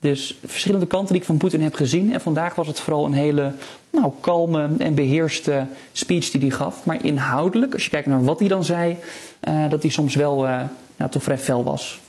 Dus 0.00 0.38
verschillende 0.44 0.86
kanten 0.86 1.12
die 1.12 1.20
ik 1.20 1.26
van 1.26 1.36
Poetin 1.36 1.62
heb 1.62 1.74
gezien. 1.74 2.12
En 2.12 2.20
vandaag 2.20 2.54
was 2.54 2.66
het 2.66 2.80
vooral 2.80 3.04
een 3.04 3.12
hele 3.12 3.52
nou, 3.90 4.12
kalme 4.20 4.70
en 4.78 4.94
beheerste 4.94 5.66
speech 5.92 6.30
die 6.30 6.40
hij 6.40 6.50
gaf. 6.50 6.84
Maar 6.84 7.04
inhoudelijk, 7.04 7.72
als 7.72 7.84
je 7.84 7.90
kijkt 7.90 8.06
naar 8.06 8.24
wat 8.24 8.38
hij 8.38 8.48
dan 8.48 8.64
zei, 8.64 8.96
uh, 9.48 9.70
dat 9.70 9.82
hij 9.82 9.90
soms 9.90 10.14
wel 10.14 10.42
nou, 10.96 11.10
toch 11.10 11.22
vrij 11.22 11.38
fel 11.38 11.64
was. 11.64 12.00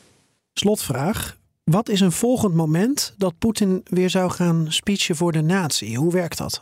Slotvraag. 0.53 1.37
Wat 1.63 1.89
is 1.89 1.99
een 1.99 2.11
volgend 2.11 2.53
moment 2.53 3.13
dat 3.17 3.33
Poetin 3.37 3.81
weer 3.83 4.09
zou 4.09 4.31
gaan 4.31 4.65
speechen 4.69 5.15
voor 5.15 5.31
de 5.31 5.41
natie? 5.41 5.97
Hoe 5.97 6.11
werkt 6.11 6.37
dat? 6.37 6.61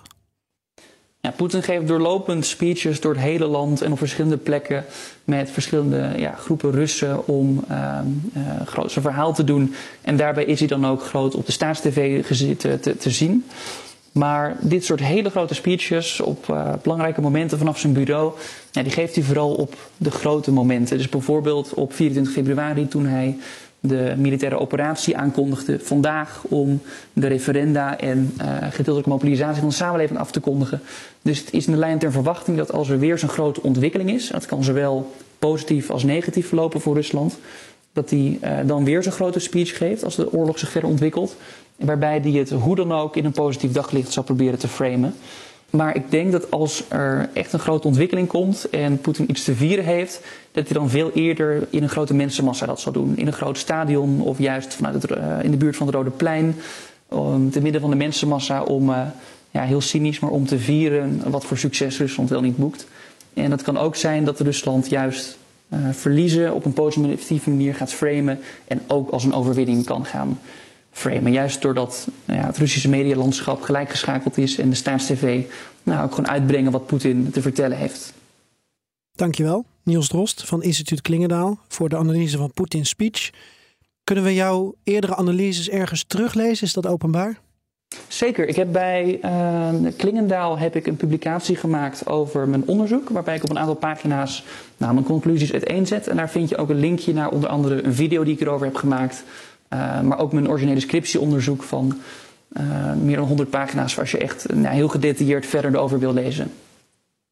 Ja, 1.21 1.31
Poetin 1.31 1.63
geeft 1.63 1.87
doorlopend 1.87 2.45
speeches 2.45 3.01
door 3.01 3.13
het 3.13 3.21
hele 3.21 3.45
land 3.45 3.81
en 3.81 3.91
op 3.91 3.97
verschillende 3.97 4.37
plekken 4.37 4.85
met 5.23 5.51
verschillende 5.51 6.13
ja, 6.17 6.31
groepen 6.31 6.71
Russen 6.71 7.27
om 7.27 7.63
uh, 7.71 7.99
uh, 8.37 8.87
zijn 8.87 9.05
verhaal 9.05 9.33
te 9.33 9.43
doen. 9.43 9.73
En 10.01 10.17
daarbij 10.17 10.45
is 10.45 10.59
hij 10.59 10.67
dan 10.67 10.87
ook 10.87 11.03
groot 11.03 11.35
op 11.35 11.45
de 11.45 11.51
staatstv 11.51 12.23
te, 12.57 12.97
te, 12.97 13.09
zien. 13.09 13.45
Maar 14.11 14.57
dit 14.61 14.85
soort 14.85 14.99
hele 14.99 15.29
grote 15.29 15.53
speeches 15.53 16.19
op 16.19 16.47
uh, 16.49 16.73
belangrijke 16.81 17.21
momenten 17.21 17.57
vanaf 17.57 17.79
zijn 17.79 17.93
bureau, 17.93 18.33
ja, 18.71 18.83
die 18.83 18.91
geeft 18.91 19.15
hij 19.15 19.23
vooral 19.23 19.53
op 19.53 19.75
de 19.97 20.11
grote 20.11 20.51
momenten. 20.51 20.97
Dus 20.97 21.09
bijvoorbeeld 21.09 21.73
op 21.73 21.93
24 21.93 22.33
februari 22.33 22.87
toen 22.87 23.05
hij 23.05 23.37
de 23.79 24.13
militaire 24.17 24.59
operatie 24.59 25.17
aankondigde 25.17 25.79
vandaag 25.79 26.43
om 26.43 26.81
de 27.13 27.27
referenda 27.27 27.99
en 27.99 28.33
uh, 28.41 28.57
gedeeltelijke 28.61 29.09
mobilisatie 29.09 29.59
van 29.59 29.69
de 29.69 29.75
samenleving 29.75 30.19
af 30.19 30.31
te 30.31 30.39
kondigen. 30.39 30.81
Dus 31.21 31.39
het 31.39 31.53
is 31.53 31.65
in 31.65 31.71
de 31.71 31.79
lijn 31.79 31.99
ter 31.99 32.11
verwachting 32.11 32.57
dat 32.57 32.71
als 32.71 32.89
er 32.89 32.99
weer 32.99 33.17
zo'n 33.17 33.29
grote 33.29 33.63
ontwikkeling 33.63 34.11
is, 34.11 34.27
dat 34.27 34.45
kan 34.45 34.63
zowel 34.63 35.11
positief 35.39 35.89
als 35.89 36.03
negatief 36.03 36.47
verlopen 36.47 36.81
voor 36.81 36.95
Rusland, 36.95 37.37
dat 37.93 38.09
hij 38.09 38.39
uh, 38.43 38.49
dan 38.65 38.83
weer 38.83 39.03
zo'n 39.03 39.11
grote 39.11 39.39
speech 39.39 39.77
geeft 39.77 40.03
als 40.03 40.15
de 40.15 40.33
oorlog 40.33 40.59
zich 40.59 40.71
verder 40.71 40.89
ontwikkelt. 40.89 41.35
Waarbij 41.75 42.19
hij 42.21 42.31
het 42.31 42.49
hoe 42.49 42.75
dan 42.75 42.91
ook 42.91 43.15
in 43.15 43.25
een 43.25 43.31
positief 43.31 43.71
daglicht 43.71 44.11
zal 44.11 44.23
proberen 44.23 44.59
te 44.59 44.67
framen. 44.67 45.13
Maar 45.69 45.95
ik 45.95 46.11
denk 46.11 46.31
dat 46.31 46.51
als 46.51 46.83
er 46.87 47.29
echt 47.33 47.53
een 47.53 47.59
grote 47.59 47.87
ontwikkeling 47.87 48.27
komt 48.27 48.69
en 48.69 49.01
Poetin 49.01 49.29
iets 49.29 49.43
te 49.43 49.55
vieren 49.55 49.85
heeft, 49.85 50.21
dat 50.51 50.67
hij 50.67 50.77
dan 50.77 50.89
veel 50.89 51.11
eerder 51.11 51.67
in 51.69 51.83
een 51.83 51.89
grote 51.89 52.13
mensenmassa 52.13 52.65
dat 52.65 52.79
zal 52.79 52.91
doen. 52.91 53.17
In 53.17 53.27
een 53.27 53.33
groot 53.33 53.57
stadion 53.57 54.21
of 54.21 54.39
juist 54.39 54.73
vanuit 54.73 55.11
uh, 55.11 55.43
in 55.43 55.51
de 55.51 55.57
buurt 55.57 55.75
van 55.75 55.87
het 55.87 55.95
Rode 55.95 56.09
Plein, 56.09 56.55
um, 57.13 57.51
te 57.51 57.61
midden 57.61 57.81
van 57.81 57.89
de 57.89 57.95
mensenmassa, 57.95 58.63
om, 58.63 58.89
uh, 58.89 59.01
ja, 59.51 59.63
heel 59.63 59.81
cynisch, 59.81 60.19
maar 60.19 60.31
om 60.31 60.45
te 60.45 60.59
vieren 60.59 61.21
wat 61.31 61.45
voor 61.45 61.57
succes 61.57 61.97
Rusland 61.97 62.29
wel 62.29 62.41
niet 62.41 62.57
boekt. 62.57 62.87
En 63.33 63.49
dat 63.49 63.61
kan 63.61 63.77
ook 63.77 63.95
zijn 63.95 64.25
dat 64.25 64.39
Rusland 64.39 64.89
juist 64.89 65.37
uh, 65.69 65.79
verliezen 65.91 66.53
op 66.53 66.65
een 66.65 66.73
positieve 66.73 67.49
manier 67.49 67.75
gaat 67.75 67.93
framen 67.93 68.39
en 68.67 68.81
ook 68.87 69.09
als 69.09 69.23
een 69.23 69.33
overwinning 69.33 69.85
kan 69.85 70.05
gaan 70.05 70.39
framen. 70.91 71.31
Juist 71.31 71.61
doordat 71.61 72.07
nou 72.25 72.39
ja, 72.39 72.45
het 72.45 72.57
Russische 72.57 72.89
medialandschap 72.89 73.61
gelijkgeschakeld 73.61 74.37
is 74.37 74.57
en 74.57 74.69
de 74.69 74.75
staatstv 74.75 75.41
nou, 75.83 76.03
ook 76.03 76.15
gewoon 76.15 76.29
uitbrengen 76.29 76.71
wat 76.71 76.85
Poetin 76.85 77.29
te 77.31 77.41
vertellen 77.41 77.77
heeft. 77.77 78.13
Dankjewel, 79.11 79.65
Niels 79.83 80.07
Drost 80.07 80.43
van 80.47 80.63
Instituut 80.63 81.01
Klingendaal, 81.01 81.59
voor 81.67 81.89
de 81.89 81.97
analyse 81.97 82.37
van 82.37 82.53
Poetins 82.53 82.89
speech. 82.89 83.29
Kunnen 84.03 84.23
we 84.23 84.33
jouw 84.33 84.75
eerdere 84.83 85.15
analyses 85.15 85.69
ergens 85.69 86.03
teruglezen? 86.07 86.67
Is 86.67 86.73
dat 86.73 86.87
openbaar? 86.87 87.39
Zeker. 88.07 88.47
Ik 88.47 88.55
heb 88.55 88.71
bij 88.71 89.19
uh, 89.23 89.91
Klingendaal 89.97 90.57
heb 90.57 90.75
ik 90.75 90.87
een 90.87 90.95
publicatie 90.95 91.55
gemaakt 91.55 92.07
over 92.07 92.47
mijn 92.47 92.67
onderzoek. 92.67 93.09
Waarbij 93.09 93.35
ik 93.35 93.43
op 93.43 93.49
een 93.49 93.59
aantal 93.59 93.75
pagina's 93.75 94.43
nou, 94.77 94.93
mijn 94.93 95.05
conclusies 95.05 95.51
uiteenzet. 95.51 96.07
En 96.07 96.15
daar 96.15 96.29
vind 96.29 96.49
je 96.49 96.57
ook 96.57 96.69
een 96.69 96.79
linkje 96.79 97.13
naar 97.13 97.29
onder 97.29 97.49
andere 97.49 97.83
een 97.83 97.93
video 97.93 98.23
die 98.23 98.33
ik 98.33 98.41
erover 98.41 98.65
heb 98.65 98.75
gemaakt. 98.75 99.23
Eh, 99.69 100.01
maar 100.01 100.19
ook 100.19 100.33
mijn 100.33 100.49
originele 100.49 100.79
scriptieonderzoek 100.79 101.63
van 101.63 101.99
eh, 102.49 102.93
meer 102.93 103.15
dan 103.15 103.27
100 103.27 103.49
pagina's, 103.49 103.95
waar 103.95 104.09
je 104.11 104.17
echt 104.17 104.45
eh, 104.45 104.57
nou, 104.57 104.75
heel 104.75 104.87
gedetailleerd 104.87 105.45
verder 105.45 105.77
over 105.77 105.99
wil 105.99 106.13
lezen. 106.13 106.51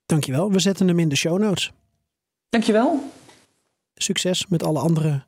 Dankjewel. 0.05 0.51
We 0.51 0.59
zetten 0.59 0.87
hem 0.87 0.99
in 0.99 1.09
de 1.09 1.15
show 1.15 1.39
notes. 1.39 1.71
Dankjewel. 2.49 3.11
Succes 3.95 4.47
met 4.47 4.63
alle 4.63 4.79
andere 4.79 5.23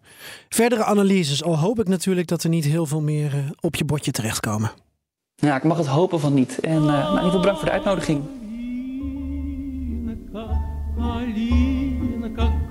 verdere 0.50 0.84
analyses. 0.84 1.44
Al 1.44 1.58
hoop 1.58 1.80
ik 1.80 1.88
natuurlijk 1.88 2.28
dat 2.28 2.44
er 2.44 2.50
niet 2.50 2.66
heel 2.66 2.86
veel 2.86 3.02
meer 3.02 3.32
op 3.60 3.76
je 3.76 3.86
bordje 3.86 4.12
terechtkomen. 4.12 4.72
Ja, 5.36 5.56
ik 5.56 5.64
mag 5.64 5.78
het 5.78 5.88
hopen 5.88 6.20
van 6.20 6.34
niet. 6.34 6.60
En 6.60 6.84
uh, 6.84 7.00
in 7.00 7.08
ieder 7.08 7.24
geval 7.24 7.40
bedankt 7.40 7.60
voor 7.60 7.68
de 7.68 7.72
uitnodiging 7.72 8.24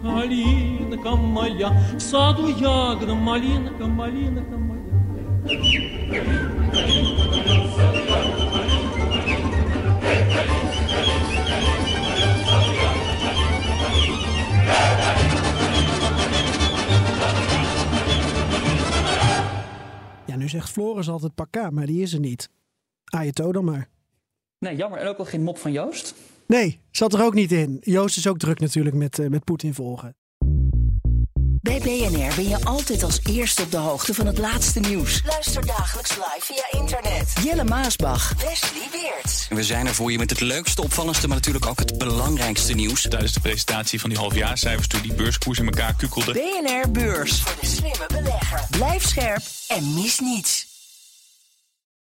малинка 0.08 1.16
моя, 1.16 1.70
в 1.98 2.00
саду 2.00 2.48
ягода, 2.48 3.16
малинка, 3.16 3.86
малинка 3.86 4.58
моя. 4.58 4.84
Ja, 20.26 20.36
nu 20.36 20.50
zegt 20.50 20.70
Floris 20.70 21.10
altijd 21.10 21.36
pakka, 21.36 21.70
maar 21.70 21.86
die 21.86 22.02
is 22.02 22.14
er 22.14 22.20
niet. 22.20 22.50
Ajeto 23.06 23.52
dan 23.52 23.66
maar. 23.66 23.88
Nee, 24.60 24.76
jammer. 24.76 25.00
En 25.00 25.08
ook 25.08 25.18
al 25.18 25.26
geen 25.26 25.44
mop 25.44 25.58
van 25.58 25.72
Joost. 25.72 26.16
Nee, 26.49 26.81
zat 26.91 27.15
er 27.15 27.25
ook 27.25 27.35
niet 27.35 27.53
in. 27.53 27.77
Joost 27.81 28.17
is 28.17 28.27
ook 28.27 28.39
druk 28.39 28.61
natuurlijk 28.61 28.97
met, 28.97 29.19
eh, 29.19 29.27
met 29.27 29.45
Poetin 29.45 29.75
volgen. 29.75 30.17
Bij 31.61 31.79
BNR 31.79 32.35
ben 32.35 32.49
je 32.49 32.65
altijd 32.65 33.03
als 33.03 33.21
eerste 33.25 33.63
op 33.63 33.71
de 33.71 33.77
hoogte 33.77 34.15
van 34.15 34.27
het 34.27 34.39
laatste 34.39 34.81
nieuws. 34.81 35.23
Luister 35.27 35.67
dagelijks 35.67 36.11
live 36.11 36.41
via 36.41 36.81
internet. 36.81 37.33
Jelle 37.43 37.65
Maasbach. 37.65 38.35
Wesley 38.43 38.89
Weert. 38.93 39.47
We 39.49 39.65
zijn 39.65 39.87
er 39.87 39.95
voor 39.95 40.13
je 40.13 40.19
met 40.19 40.31
het 40.31 40.41
leukste, 40.41 40.83
opvallendste, 40.83 41.27
maar 41.27 41.37
natuurlijk 41.37 41.67
ook 41.67 41.79
het 41.79 41.99
belangrijkste 41.99 42.75
nieuws. 42.75 43.03
Tijdens 43.09 43.33
de 43.33 43.41
presentatie 43.41 44.01
van 44.01 44.11
die 44.11 44.19
halfjaarcijfers 44.19 44.89
toen 44.89 45.03
die 45.03 45.15
beurskoers 45.15 45.59
in 45.59 45.65
elkaar 45.65 45.95
kukkelde. 45.95 46.33
BNR 46.33 46.91
Beurs. 46.91 47.43
Voor 47.43 47.61
de 47.61 47.67
slimme 47.67 48.07
belegger. 48.09 48.67
Blijf 48.71 49.07
scherp 49.07 49.43
en 49.69 49.95
mis 49.95 50.19
niets. 50.19 50.68